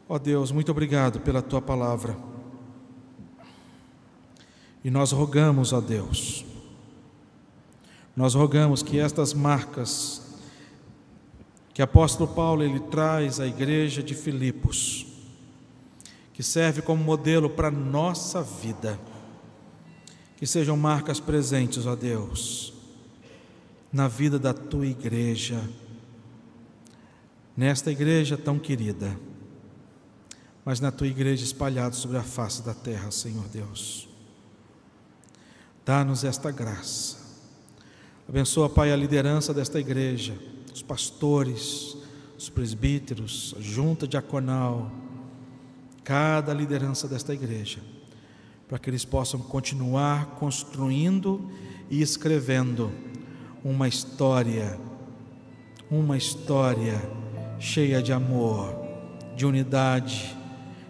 Ó 0.08 0.16
oh 0.16 0.18
Deus, 0.18 0.50
muito 0.50 0.72
obrigado 0.72 1.20
pela 1.20 1.42
tua 1.42 1.62
palavra. 1.62 2.18
E 4.82 4.90
nós 4.90 5.12
rogamos, 5.12 5.74
ó 5.74 5.82
Deus, 5.82 6.46
nós 8.20 8.34
rogamos 8.34 8.84
que 8.84 9.00
estas 9.00 9.34
marcas 9.34 10.22
que 11.74 11.82
o 11.82 11.86
apóstolo 11.86 12.30
Paulo 12.36 12.62
ele 12.62 12.82
traz 12.82 13.40
à 13.40 13.48
igreja 13.48 14.04
de 14.04 14.14
Filipos, 14.14 15.08
que 16.34 16.44
serve 16.44 16.82
como 16.82 17.02
modelo 17.02 17.50
para 17.50 17.72
nossa 17.72 18.44
vida, 18.44 19.00
que 20.36 20.46
sejam 20.46 20.76
marcas 20.76 21.22
presentes, 21.22 21.86
ó 21.86 21.96
Deus, 21.96 22.74
na 23.90 24.10
vida 24.10 24.38
da 24.38 24.54
tua 24.54 24.86
igreja, 24.86 25.64
nesta 27.56 27.90
igreja 27.90 28.36
tão 28.38 28.60
querida, 28.60 29.18
mas 30.66 30.82
na 30.82 30.92
tua 30.92 31.08
igreja 31.08 31.46
espalhada 31.46 31.96
sobre 31.96 32.18
a 32.18 32.24
face 32.24 32.62
da 32.64 32.74
terra, 32.74 33.12
Senhor 33.12 33.48
Deus. 33.48 34.10
Dá-nos 35.86 36.26
esta 36.26 36.52
graça. 36.52 37.19
Abençoa, 38.30 38.70
Pai, 38.70 38.94
a 38.94 38.96
liderança 38.96 39.52
desta 39.56 39.80
igreja, 39.80 40.36
os 40.72 40.84
pastores, 40.84 41.98
os 42.38 42.48
presbíteros, 42.48 43.56
a 43.58 43.60
junta 43.60 44.08
diaconal, 44.08 44.92
cada 46.04 46.54
liderança 46.54 47.08
desta 47.08 47.34
igreja, 47.34 47.80
para 48.68 48.78
que 48.78 48.88
eles 48.88 49.04
possam 49.04 49.40
continuar 49.40 50.36
construindo 50.36 51.50
e 51.90 52.04
escrevendo 52.04 52.92
uma 53.64 53.88
história, 53.88 54.80
uma 55.90 56.16
história 56.16 57.02
cheia 57.58 58.00
de 58.00 58.14
amor, 58.14 58.76
de 59.36 59.44
unidade, 59.44 60.38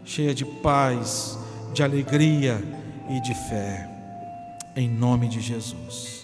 cheia 0.03 0.35
de 0.35 0.43
paz, 0.43 1.39
de 1.73 1.83
alegria 1.83 2.61
e 3.09 3.21
de 3.21 3.33
fé. 3.47 3.89
Em 4.75 4.89
nome 4.89 5.29
de 5.29 5.39
Jesus. 5.39 6.18